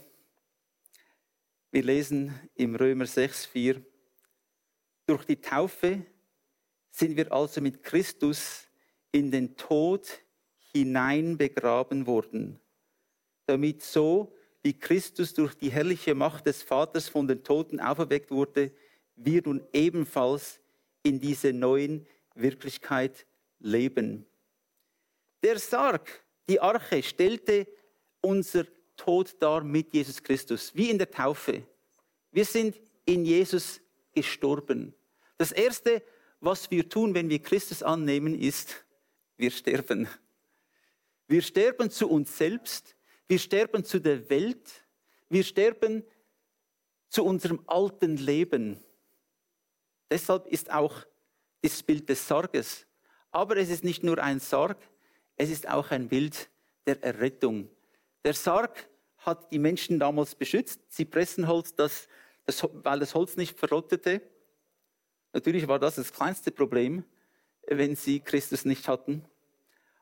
wir 1.70 1.82
lesen 1.82 2.38
im 2.56 2.76
Römer 2.76 3.06
6, 3.06 3.46
4, 3.46 3.82
durch 5.06 5.24
die 5.24 5.40
Taufe 5.40 6.04
sind 6.90 7.16
wir 7.16 7.32
also 7.32 7.62
mit 7.62 7.82
Christus 7.82 8.68
in 9.12 9.30
den 9.30 9.56
Tod 9.56 10.06
hinein 10.74 11.38
begraben 11.38 12.06
worden, 12.06 12.60
damit 13.46 13.82
so, 13.82 14.36
wie 14.62 14.78
Christus 14.78 15.32
durch 15.32 15.54
die 15.54 15.72
herrliche 15.72 16.14
Macht 16.14 16.44
des 16.44 16.62
Vaters 16.62 17.08
von 17.08 17.26
den 17.26 17.42
Toten 17.42 17.80
auferweckt 17.80 18.30
wurde, 18.30 18.74
wir 19.16 19.40
nun 19.42 19.66
ebenfalls 19.72 20.60
in 21.02 21.18
diese 21.18 21.54
neuen 21.54 22.06
Wirklichkeit 22.34 23.26
leben. 23.58 24.26
Der 25.42 25.58
Sarg, 25.58 26.26
die 26.46 26.60
Arche, 26.60 27.02
stellte 27.02 27.66
unser 28.20 28.66
Tod 29.04 29.34
dar 29.40 29.64
mit 29.64 29.92
Jesus 29.92 30.22
Christus, 30.22 30.72
wie 30.76 30.88
in 30.88 30.96
der 30.96 31.10
Taufe. 31.10 31.66
Wir 32.30 32.44
sind 32.44 32.80
in 33.04 33.24
Jesus 33.24 33.80
gestorben. 34.14 34.94
Das 35.38 35.50
Erste, 35.50 36.04
was 36.38 36.70
wir 36.70 36.88
tun, 36.88 37.12
wenn 37.12 37.28
wir 37.28 37.40
Christus 37.40 37.82
annehmen, 37.82 38.38
ist, 38.38 38.84
wir 39.36 39.50
sterben. 39.50 40.08
Wir 41.26 41.42
sterben 41.42 41.90
zu 41.90 42.08
uns 42.08 42.38
selbst, 42.38 42.94
wir 43.26 43.40
sterben 43.40 43.84
zu 43.84 43.98
der 43.98 44.30
Welt, 44.30 44.70
wir 45.28 45.42
sterben 45.42 46.04
zu 47.08 47.24
unserem 47.24 47.60
alten 47.66 48.16
Leben. 48.16 48.78
Deshalb 50.08 50.46
ist 50.46 50.70
auch 50.70 50.94
das 51.60 51.82
Bild 51.82 52.08
des 52.08 52.28
Sarges. 52.28 52.86
Aber 53.32 53.56
es 53.56 53.68
ist 53.68 53.82
nicht 53.82 54.04
nur 54.04 54.18
ein 54.18 54.38
Sarg, 54.38 54.78
es 55.36 55.50
ist 55.50 55.68
auch 55.68 55.90
ein 55.90 56.08
Bild 56.08 56.50
der 56.86 57.02
Errettung. 57.02 57.68
Der 58.24 58.34
Sarg 58.34 58.88
hat 59.22 59.50
die 59.52 59.58
Menschen 59.58 59.98
damals 59.98 60.34
beschützt. 60.34 60.80
Sie 60.88 61.04
pressen 61.04 61.48
Holz, 61.48 61.74
das, 61.74 62.08
das, 62.44 62.68
weil 62.72 63.00
das 63.00 63.14
Holz 63.14 63.36
nicht 63.36 63.58
verrottete. 63.58 64.20
Natürlich 65.32 65.66
war 65.68 65.78
das 65.78 65.94
das 65.94 66.12
kleinste 66.12 66.50
Problem, 66.50 67.04
wenn 67.66 67.96
sie 67.96 68.20
Christus 68.20 68.64
nicht 68.64 68.88
hatten. 68.88 69.24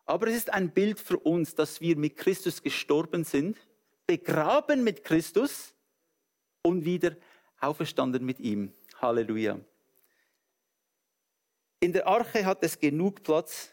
Aber 0.06 0.26
es 0.26 0.36
ist 0.36 0.52
ein 0.52 0.70
Bild 0.70 0.98
für 0.98 1.18
uns, 1.18 1.54
dass 1.54 1.80
wir 1.80 1.96
mit 1.96 2.16
Christus 2.16 2.62
gestorben 2.62 3.24
sind, 3.24 3.56
begraben 4.06 4.82
mit 4.82 5.04
Christus 5.04 5.74
und 6.62 6.84
wieder 6.84 7.16
auferstanden 7.60 8.24
mit 8.24 8.40
ihm. 8.40 8.72
Halleluja. 9.00 9.60
In 11.78 11.92
der 11.92 12.06
Arche 12.06 12.44
hat 12.44 12.62
es 12.62 12.78
genug 12.78 13.22
Platz 13.22 13.70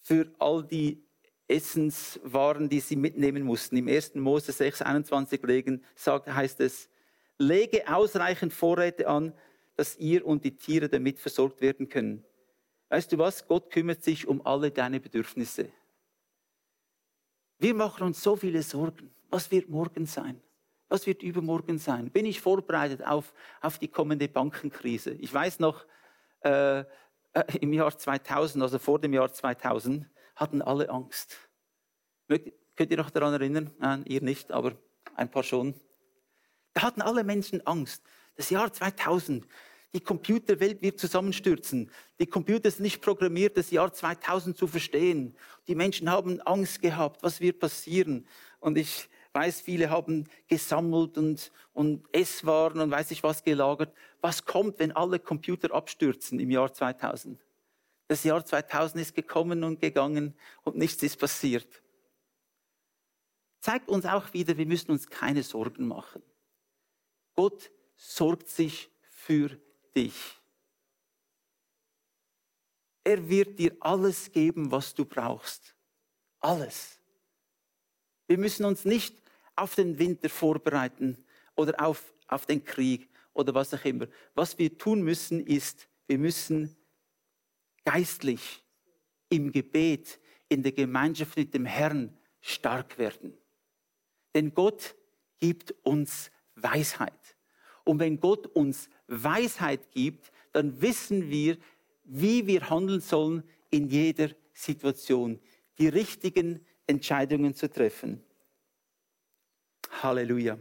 für 0.00 0.32
all 0.38 0.64
die 0.64 1.07
Essenswaren, 1.48 2.68
die 2.68 2.80
sie 2.80 2.96
mitnehmen 2.96 3.42
mussten. 3.42 3.76
Im 3.76 3.88
1. 3.88 4.14
Mose 4.16 4.52
6, 4.52 4.82
21 4.82 5.42
legen, 5.42 5.82
sagt, 5.94 6.28
heißt 6.28 6.60
es, 6.60 6.88
lege 7.38 7.88
ausreichend 7.88 8.52
Vorräte 8.52 9.08
an, 9.08 9.32
dass 9.76 9.96
ihr 9.96 10.26
und 10.26 10.44
die 10.44 10.56
Tiere 10.56 10.88
damit 10.88 11.18
versorgt 11.18 11.60
werden 11.60 11.88
können. 11.88 12.24
Weißt 12.90 13.12
du 13.12 13.18
was? 13.18 13.46
Gott 13.46 13.70
kümmert 13.70 14.02
sich 14.02 14.26
um 14.26 14.44
alle 14.46 14.70
deine 14.70 15.00
Bedürfnisse. 15.00 15.70
Wir 17.58 17.74
machen 17.74 18.04
uns 18.04 18.22
so 18.22 18.36
viele 18.36 18.62
Sorgen. 18.62 19.10
Was 19.30 19.50
wird 19.50 19.68
morgen 19.68 20.06
sein? 20.06 20.40
Was 20.88 21.06
wird 21.06 21.22
übermorgen 21.22 21.78
sein? 21.78 22.10
Bin 22.10 22.24
ich 22.24 22.40
vorbereitet 22.40 23.04
auf, 23.04 23.34
auf 23.60 23.78
die 23.78 23.88
kommende 23.88 24.28
Bankenkrise? 24.28 25.12
Ich 25.12 25.32
weiß 25.32 25.58
noch, 25.60 25.84
äh, 26.42 26.80
äh 26.80 26.84
im 27.60 27.72
Jahr 27.72 27.96
2000, 27.96 28.62
also 28.62 28.78
vor 28.78 28.98
dem 28.98 29.12
Jahr 29.12 29.30
2000, 29.30 30.06
hatten 30.38 30.62
alle 30.62 30.88
Angst. 30.88 31.36
Könnt 32.28 32.90
ihr 32.90 32.96
noch 32.96 33.10
daran 33.10 33.34
erinnern? 33.34 33.70
Nein, 33.78 34.04
ihr 34.06 34.22
nicht, 34.22 34.52
aber 34.52 34.72
ein 35.14 35.30
paar 35.30 35.42
schon. 35.42 35.74
Da 36.74 36.82
hatten 36.82 37.02
alle 37.02 37.24
Menschen 37.24 37.66
Angst. 37.66 38.02
Das 38.36 38.50
Jahr 38.50 38.72
2000, 38.72 39.44
die 39.92 40.00
Computerwelt 40.00 40.80
wird 40.80 41.00
zusammenstürzen. 41.00 41.90
Die 42.20 42.26
Computer 42.26 42.70
sind 42.70 42.82
nicht 42.82 43.02
programmiert, 43.02 43.56
das 43.56 43.72
Jahr 43.72 43.92
2000 43.92 44.56
zu 44.56 44.68
verstehen. 44.68 45.34
Die 45.66 45.74
Menschen 45.74 46.08
haben 46.08 46.40
Angst 46.42 46.80
gehabt, 46.80 47.22
was 47.22 47.40
wird 47.40 47.58
passieren. 47.58 48.26
Und 48.60 48.78
ich 48.78 49.08
weiß, 49.32 49.60
viele 49.60 49.90
haben 49.90 50.28
gesammelt 50.46 51.18
und, 51.18 51.50
und 51.72 52.06
Esswaren 52.12 52.80
und 52.80 52.90
weiß 52.92 53.10
ich 53.10 53.24
was 53.24 53.42
gelagert. 53.42 53.92
Was 54.20 54.44
kommt, 54.44 54.78
wenn 54.78 54.92
alle 54.92 55.18
Computer 55.18 55.74
abstürzen 55.74 56.38
im 56.38 56.50
Jahr 56.52 56.72
2000? 56.72 57.40
Das 58.08 58.24
Jahr 58.24 58.44
2000 58.44 59.02
ist 59.02 59.14
gekommen 59.14 59.62
und 59.64 59.80
gegangen 59.80 60.34
und 60.64 60.76
nichts 60.76 61.02
ist 61.02 61.18
passiert. 61.18 61.82
Zeigt 63.60 63.88
uns 63.88 64.06
auch 64.06 64.32
wieder, 64.32 64.56
wir 64.56 64.66
müssen 64.66 64.90
uns 64.90 65.08
keine 65.08 65.42
Sorgen 65.42 65.86
machen. 65.86 66.22
Gott 67.34 67.70
sorgt 67.96 68.48
sich 68.48 68.90
für 69.10 69.50
dich. 69.94 70.14
Er 73.04 73.28
wird 73.28 73.58
dir 73.58 73.76
alles 73.80 74.32
geben, 74.32 74.70
was 74.70 74.94
du 74.94 75.04
brauchst. 75.04 75.74
Alles. 76.40 76.98
Wir 78.26 78.38
müssen 78.38 78.64
uns 78.64 78.84
nicht 78.84 79.16
auf 79.54 79.74
den 79.74 79.98
Winter 79.98 80.28
vorbereiten 80.28 81.24
oder 81.54 81.80
auf 81.84 82.12
auf 82.28 82.46
den 82.46 82.64
Krieg 82.64 83.08
oder 83.32 83.54
was 83.54 83.74
auch 83.74 83.84
immer. 83.84 84.06
Was 84.34 84.58
wir 84.58 84.76
tun 84.78 85.02
müssen, 85.02 85.44
ist, 85.44 85.88
wir 86.06 86.18
müssen 86.18 86.76
geistlich 87.88 88.62
im 89.30 89.50
Gebet, 89.50 90.20
in 90.50 90.62
der 90.62 90.72
Gemeinschaft 90.72 91.38
mit 91.38 91.54
dem 91.54 91.64
Herrn 91.64 92.14
stark 92.42 92.98
werden. 92.98 93.32
Denn 94.34 94.52
Gott 94.52 94.94
gibt 95.38 95.74
uns 95.84 96.30
Weisheit. 96.54 97.36
Und 97.84 97.98
wenn 97.98 98.20
Gott 98.20 98.46
uns 98.46 98.90
Weisheit 99.06 99.90
gibt, 99.90 100.30
dann 100.52 100.82
wissen 100.82 101.30
wir, 101.30 101.56
wie 102.04 102.46
wir 102.46 102.68
handeln 102.68 103.00
sollen 103.00 103.42
in 103.70 103.88
jeder 103.88 104.30
Situation, 104.52 105.40
die 105.78 105.88
richtigen 105.88 106.66
Entscheidungen 106.86 107.54
zu 107.54 107.70
treffen. 107.70 108.22
Halleluja. 110.02 110.58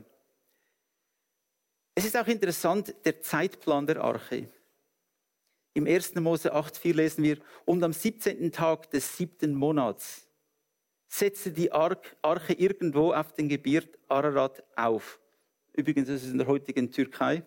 Es 1.93 2.05
ist 2.05 2.15
auch 2.15 2.27
interessant, 2.27 2.95
der 3.03 3.19
Zeitplan 3.19 3.85
der 3.85 4.01
Arche. 4.01 4.49
Im 5.77 5.85
1. 5.85 6.15
Mose 6.15 6.55
8,4 6.55 6.95
lesen 6.95 7.23
wir, 7.23 7.37
und 7.63 7.83
am 7.83 7.93
17. 7.93 8.51
Tag 8.51 8.89
des 8.89 9.15
siebten 9.15 9.53
Monats 9.53 10.27
setzte 11.07 11.51
die 11.51 11.71
Arche 11.71 12.53
irgendwo 12.53 13.13
auf 13.13 13.31
dem 13.33 13.47
Gebirg 13.47 13.87
Ararat 14.07 14.63
auf. 14.75 15.19
Übrigens, 15.73 16.07
das 16.07 16.23
ist 16.23 16.31
in 16.31 16.39
der 16.39 16.47
heutigen 16.47 16.91
Türkei. 16.91 17.43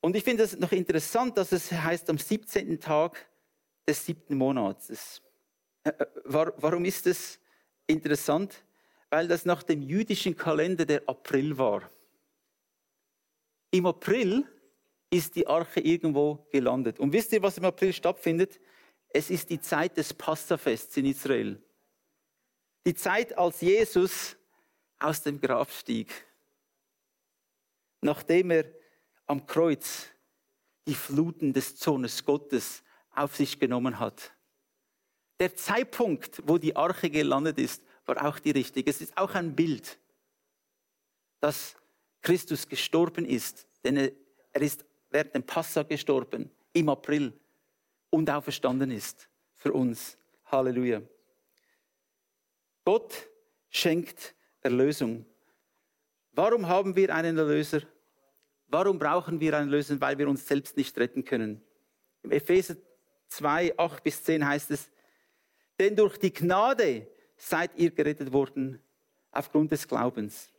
Und 0.00 0.14
ich 0.14 0.22
finde 0.22 0.44
es 0.44 0.56
noch 0.56 0.70
interessant, 0.70 1.36
dass 1.36 1.50
es 1.50 1.72
heißt 1.72 2.08
am 2.08 2.18
17. 2.18 2.78
Tag 2.78 3.28
des 3.84 4.06
siebten 4.06 4.36
Monats. 4.36 5.20
Äh, 5.82 5.88
äh, 5.88 6.06
warum 6.24 6.84
ist 6.84 7.04
es 7.08 7.40
interessant? 7.88 8.62
Weil 9.10 9.26
das 9.26 9.44
nach 9.44 9.64
dem 9.64 9.82
jüdischen 9.82 10.36
Kalender 10.36 10.86
der 10.86 11.02
April 11.08 11.58
war. 11.58 11.90
Im 13.72 13.86
April 13.86 14.46
ist 15.10 15.36
die 15.36 15.46
Arche 15.46 15.80
irgendwo 15.80 16.46
gelandet. 16.50 16.98
Und 17.00 17.12
wisst 17.12 17.32
ihr, 17.32 17.42
was 17.42 17.58
im 17.58 17.64
April 17.64 17.92
stattfindet? 17.92 18.60
Es 19.08 19.30
ist 19.30 19.48
die 19.50 19.60
Zeit 19.60 19.96
des 19.96 20.12
Passafests 20.12 20.96
in 20.96 21.06
Israel. 21.06 21.62
Die 22.86 22.94
Zeit, 22.94 23.36
als 23.36 23.60
Jesus 23.60 24.36
aus 24.98 25.22
dem 25.22 25.40
Grab 25.40 25.70
stieg, 25.70 26.12
nachdem 28.00 28.50
er 28.50 28.64
am 29.26 29.46
Kreuz 29.46 30.06
die 30.86 30.94
Fluten 30.94 31.52
des 31.52 31.76
Zornes 31.76 32.24
Gottes 32.24 32.82
auf 33.10 33.36
sich 33.36 33.58
genommen 33.58 33.98
hat. 33.98 34.32
Der 35.40 35.54
Zeitpunkt, 35.54 36.42
wo 36.46 36.58
die 36.58 36.74
Arche 36.74 37.10
gelandet 37.10 37.58
ist, 37.58 37.82
war 38.06 38.26
auch 38.26 38.38
die 38.38 38.50
richtige. 38.50 38.90
Es 38.90 39.00
ist 39.00 39.16
auch 39.16 39.34
ein 39.34 39.54
Bild, 39.54 39.98
dass 41.40 41.76
Christus 42.22 42.68
gestorben 42.68 43.24
ist, 43.24 43.66
denn 43.84 43.96
er 43.96 44.62
ist 44.62 44.84
während 45.10 45.34
dem 45.34 45.42
Passa 45.42 45.82
gestorben, 45.82 46.50
im 46.72 46.88
April, 46.88 47.32
und 48.10 48.30
auferstanden 48.30 48.90
ist 48.90 49.28
für 49.54 49.72
uns. 49.72 50.16
Halleluja. 50.46 51.02
Gott 52.84 53.28
schenkt 53.68 54.34
Erlösung. 54.62 55.26
Warum 56.32 56.68
haben 56.68 56.96
wir 56.96 57.14
einen 57.14 57.36
Erlöser? 57.36 57.82
Warum 58.68 58.98
brauchen 58.98 59.40
wir 59.40 59.54
einen 59.56 59.68
Erlöser? 59.68 60.00
Weil 60.00 60.16
wir 60.16 60.28
uns 60.28 60.46
selbst 60.46 60.76
nicht 60.76 60.96
retten 60.96 61.24
können. 61.24 61.62
Im 62.22 62.32
Epheser 62.32 62.76
2, 63.28 63.74
8 63.76 64.02
bis 64.02 64.22
10 64.24 64.46
heißt 64.46 64.70
es, 64.70 64.90
denn 65.78 65.94
durch 65.94 66.16
die 66.18 66.32
Gnade 66.32 67.06
seid 67.36 67.70
ihr 67.76 67.90
gerettet 67.90 68.32
worden 68.32 68.82
aufgrund 69.30 69.70
des 69.70 69.86
Glaubens. 69.86 70.50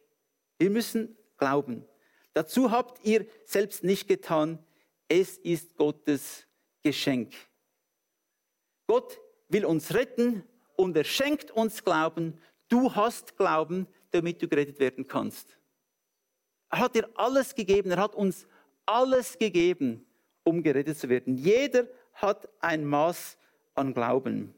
Wir 0.57 0.69
müssen 0.69 1.17
glauben. 1.37 1.85
Dazu 2.33 2.71
habt 2.71 3.05
ihr 3.05 3.25
selbst 3.45 3.83
nicht 3.83 4.07
getan. 4.07 4.59
Es 5.07 5.37
ist 5.37 5.75
Gottes 5.75 6.45
Geschenk. 6.83 7.33
Gott 8.87 9.19
will 9.49 9.65
uns 9.65 9.93
retten 9.93 10.43
und 10.75 10.95
er 10.95 11.03
schenkt 11.03 11.51
uns 11.51 11.83
Glauben. 11.83 12.39
Du 12.67 12.95
hast 12.95 13.35
Glauben, 13.37 13.87
damit 14.11 14.41
du 14.41 14.47
gerettet 14.47 14.79
werden 14.79 15.07
kannst. 15.07 15.57
Er 16.69 16.79
hat 16.79 16.95
dir 16.95 17.09
alles 17.15 17.55
gegeben, 17.55 17.91
er 17.91 17.97
hat 17.97 18.15
uns 18.15 18.47
alles 18.85 19.37
gegeben, 19.37 20.05
um 20.43 20.61
gerettet 20.61 20.97
zu 20.97 21.09
werden. 21.09 21.35
Jeder 21.35 21.87
hat 22.13 22.47
ein 22.59 22.85
Maß 22.85 23.37
an 23.73 23.93
Glauben. 23.93 24.53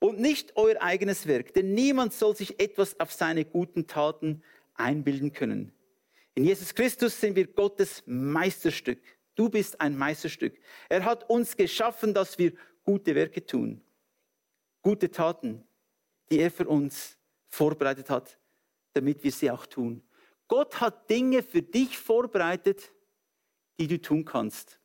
Und 0.00 0.20
nicht 0.20 0.56
euer 0.56 0.82
eigenes 0.82 1.26
Werk, 1.26 1.54
denn 1.54 1.72
niemand 1.72 2.12
soll 2.12 2.36
sich 2.36 2.60
etwas 2.60 2.98
auf 3.00 3.12
seine 3.12 3.44
guten 3.44 3.86
Taten 3.86 4.42
einbilden 4.74 5.32
können. 5.32 5.72
In 6.34 6.44
Jesus 6.44 6.74
Christus 6.74 7.20
sind 7.20 7.36
wir 7.36 7.46
Gottes 7.46 8.02
Meisterstück. 8.06 9.00
Du 9.34 9.48
bist 9.48 9.80
ein 9.80 9.96
Meisterstück. 9.96 10.58
Er 10.88 11.04
hat 11.04 11.28
uns 11.30 11.56
geschaffen, 11.56 12.12
dass 12.12 12.38
wir 12.38 12.52
gute 12.84 13.14
Werke 13.14 13.44
tun. 13.44 13.80
Gute 14.82 15.10
Taten, 15.10 15.64
die 16.30 16.38
er 16.40 16.50
für 16.50 16.66
uns 16.66 17.16
vorbereitet 17.48 18.10
hat, 18.10 18.38
damit 18.92 19.22
wir 19.22 19.32
sie 19.32 19.50
auch 19.50 19.66
tun. 19.66 20.02
Gott 20.48 20.80
hat 20.80 21.08
Dinge 21.08 21.42
für 21.42 21.62
dich 21.62 21.98
vorbereitet, 21.98 22.92
die 23.78 23.86
du 23.86 24.00
tun 24.00 24.24
kannst. 24.24 24.80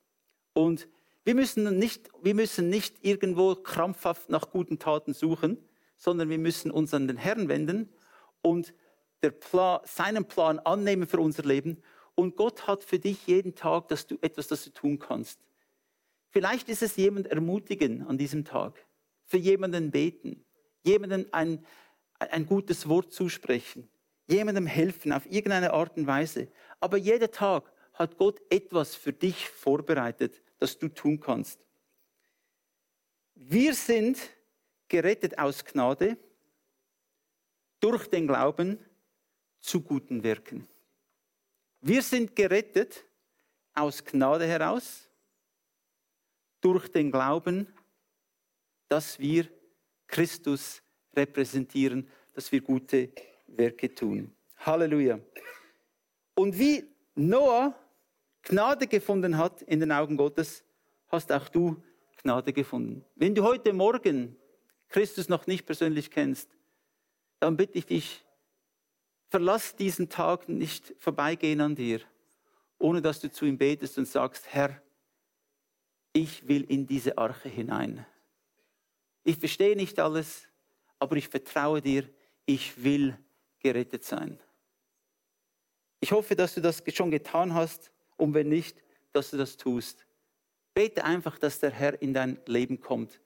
Und 0.54 0.88
wir 1.26 1.36
müssen 1.36 1.78
nicht, 1.78 2.10
wir 2.22 2.34
müssen 2.34 2.70
nicht 2.70 3.04
irgendwo 3.04 3.56
krampfhaft 3.56 4.30
nach 4.30 4.52
guten 4.52 4.80
Taten 4.80 5.14
suchen, 5.14 5.58
sondern 5.98 6.30
wir 6.30 6.38
müssen 6.38 6.72
uns 6.72 6.94
an 6.94 7.08
den 7.08 7.18
Herrn 7.18 7.50
wenden 7.50 7.94
und 8.42 8.74
Plan, 9.22 9.82
seinen 9.84 10.26
Plan 10.26 10.60
annehmen 10.60 11.08
für 11.08 11.20
unser 11.20 11.44
Leben. 11.44 11.82
Und 12.16 12.36
Gott 12.36 12.68
hat 12.68 12.84
für 12.84 13.00
dich 13.00 13.28
jeden 13.28 13.56
Tag 13.56 13.88
dass 13.90 14.08
du, 14.08 14.18
etwas, 14.22 14.48
das 14.48 14.64
du 14.64 14.72
tun 14.72 15.00
kannst. 15.00 15.40
Vielleicht 16.30 16.70
ist 16.70 16.82
es 16.82 16.96
jemand 16.96 17.28
ermutigen 17.28 18.06
an 18.08 18.18
diesem 18.18 18.46
Tag, 18.46 18.86
für 19.26 19.38
jemanden 19.38 19.92
beten, 19.92 20.46
jemandem 20.84 21.28
ein, 21.32 21.66
ein 22.20 22.46
gutes 22.46 22.88
Wort 22.88 23.12
zusprechen, 23.12 23.90
jemandem 24.28 24.68
helfen 24.68 25.12
auf 25.12 25.26
irgendeine 25.26 25.74
Art 25.74 25.98
und 25.98 26.08
Weise. 26.08 26.52
Aber 26.80 26.98
jeder 26.98 27.32
Tag 27.32 27.72
hat 27.94 28.18
Gott 28.18 28.42
etwas 28.50 28.96
für 28.96 29.12
dich 29.12 29.50
vorbereitet, 29.50 30.42
das 30.60 30.78
du 30.78 30.88
tun 30.88 31.20
kannst. 31.20 31.68
Wir 33.36 33.74
sind 33.74 34.20
gerettet 34.88 35.40
aus 35.40 35.66
Gnade 35.66 36.18
durch 37.80 38.08
den 38.08 38.28
Glauben 38.28 38.78
zu 39.62 39.82
guten 39.82 40.24
Werken. 40.24 40.68
Wir 41.82 42.02
sind 42.02 42.36
gerettet 42.36 43.06
aus 43.74 44.04
Gnade 44.04 44.46
heraus, 44.46 45.10
durch 46.62 46.90
den 46.90 47.12
Glauben, 47.12 47.68
dass 48.88 49.18
wir 49.20 49.48
Christus 50.08 50.82
repräsentieren, 51.16 52.10
dass 52.34 52.52
wir 52.52 52.62
gute 52.62 53.10
Werke 53.48 53.94
tun. 53.94 54.34
Halleluja. 54.58 55.20
Und 56.36 56.58
wie 56.58 56.84
Noah 57.16 57.74
Gnade 58.42 58.88
gefunden 58.88 59.38
hat 59.38 59.62
in 59.64 59.80
den 59.80 59.92
Augen 59.92 60.18
Gottes, 60.18 60.64
hast 61.08 61.32
auch 61.32 61.50
du 61.50 61.82
Gnade 62.22 62.52
gefunden. 62.54 63.06
Wenn 63.16 63.36
du 63.36 63.44
heute 63.44 63.74
Morgen 63.74 64.36
Christus 64.90 65.30
noch 65.30 65.48
nicht 65.48 65.66
persönlich 65.66 66.10
kennst, 66.12 66.50
dann 67.40 67.56
bitte 67.56 67.78
ich 67.78 67.86
dich, 67.86 68.26
Verlass 69.30 69.76
diesen 69.76 70.10
Tag 70.10 70.50
nicht 70.50 70.94
vorbeigehen 70.98 71.62
an 71.62 71.76
dir, 71.76 72.02
ohne 72.80 73.02
dass 73.02 73.20
du 73.20 73.32
zu 73.32 73.46
ihm 73.46 73.58
betest 73.58 73.98
und 73.98 74.08
sagst, 74.08 74.48
Herr, 74.52 74.82
ich 76.14 76.48
will 76.48 76.64
in 76.64 76.88
diese 76.88 77.18
Arche 77.18 77.50
hinein. 77.50 78.06
Ich 79.24 79.38
verstehe 79.38 79.76
nicht 79.76 80.00
alles, 80.00 80.48
aber 80.98 81.16
ich 81.16 81.28
vertraue 81.28 81.82
dir, 81.82 82.10
ich 82.46 82.84
will 82.84 83.18
gerettet 83.60 84.04
sein. 84.04 84.40
Ich 86.00 86.12
hoffe, 86.12 86.36
dass 86.36 86.56
du 86.56 86.62
das 86.62 86.82
schon 86.94 87.12
getan 87.12 87.54
hast 87.54 87.92
und 88.18 88.34
wenn 88.34 88.50
nicht, 88.50 88.84
dass 89.12 89.30
du 89.30 89.38
das 89.38 89.58
tust. 89.58 90.08
Bete 90.74 91.04
einfach, 91.04 91.38
dass 91.38 91.60
der 91.60 91.72
Herr 91.72 92.02
in 92.02 92.14
dein 92.14 92.40
Leben 92.46 92.80
kommt, 92.80 93.22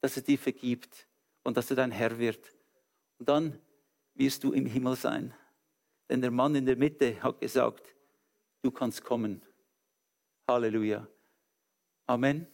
dass 0.00 0.16
er 0.16 0.22
dir 0.22 0.38
vergibt 0.38 1.08
und 1.42 1.56
dass 1.56 1.70
er 1.70 1.76
dein 1.76 1.90
Herr 1.90 2.18
wird. 2.18 2.54
Und 3.18 3.28
dann 3.28 3.60
wirst 4.14 4.44
du 4.44 4.52
im 4.52 4.66
Himmel 4.66 4.96
sein. 4.96 5.34
Denn 6.10 6.20
der 6.20 6.32
Mann 6.32 6.56
in 6.56 6.66
der 6.66 6.76
Mitte 6.76 7.22
hat 7.22 7.40
gesagt, 7.40 7.94
du 8.62 8.72
kannst 8.72 9.04
kommen. 9.04 9.42
Halleluja. 10.48 11.06
Amen. 12.06 12.48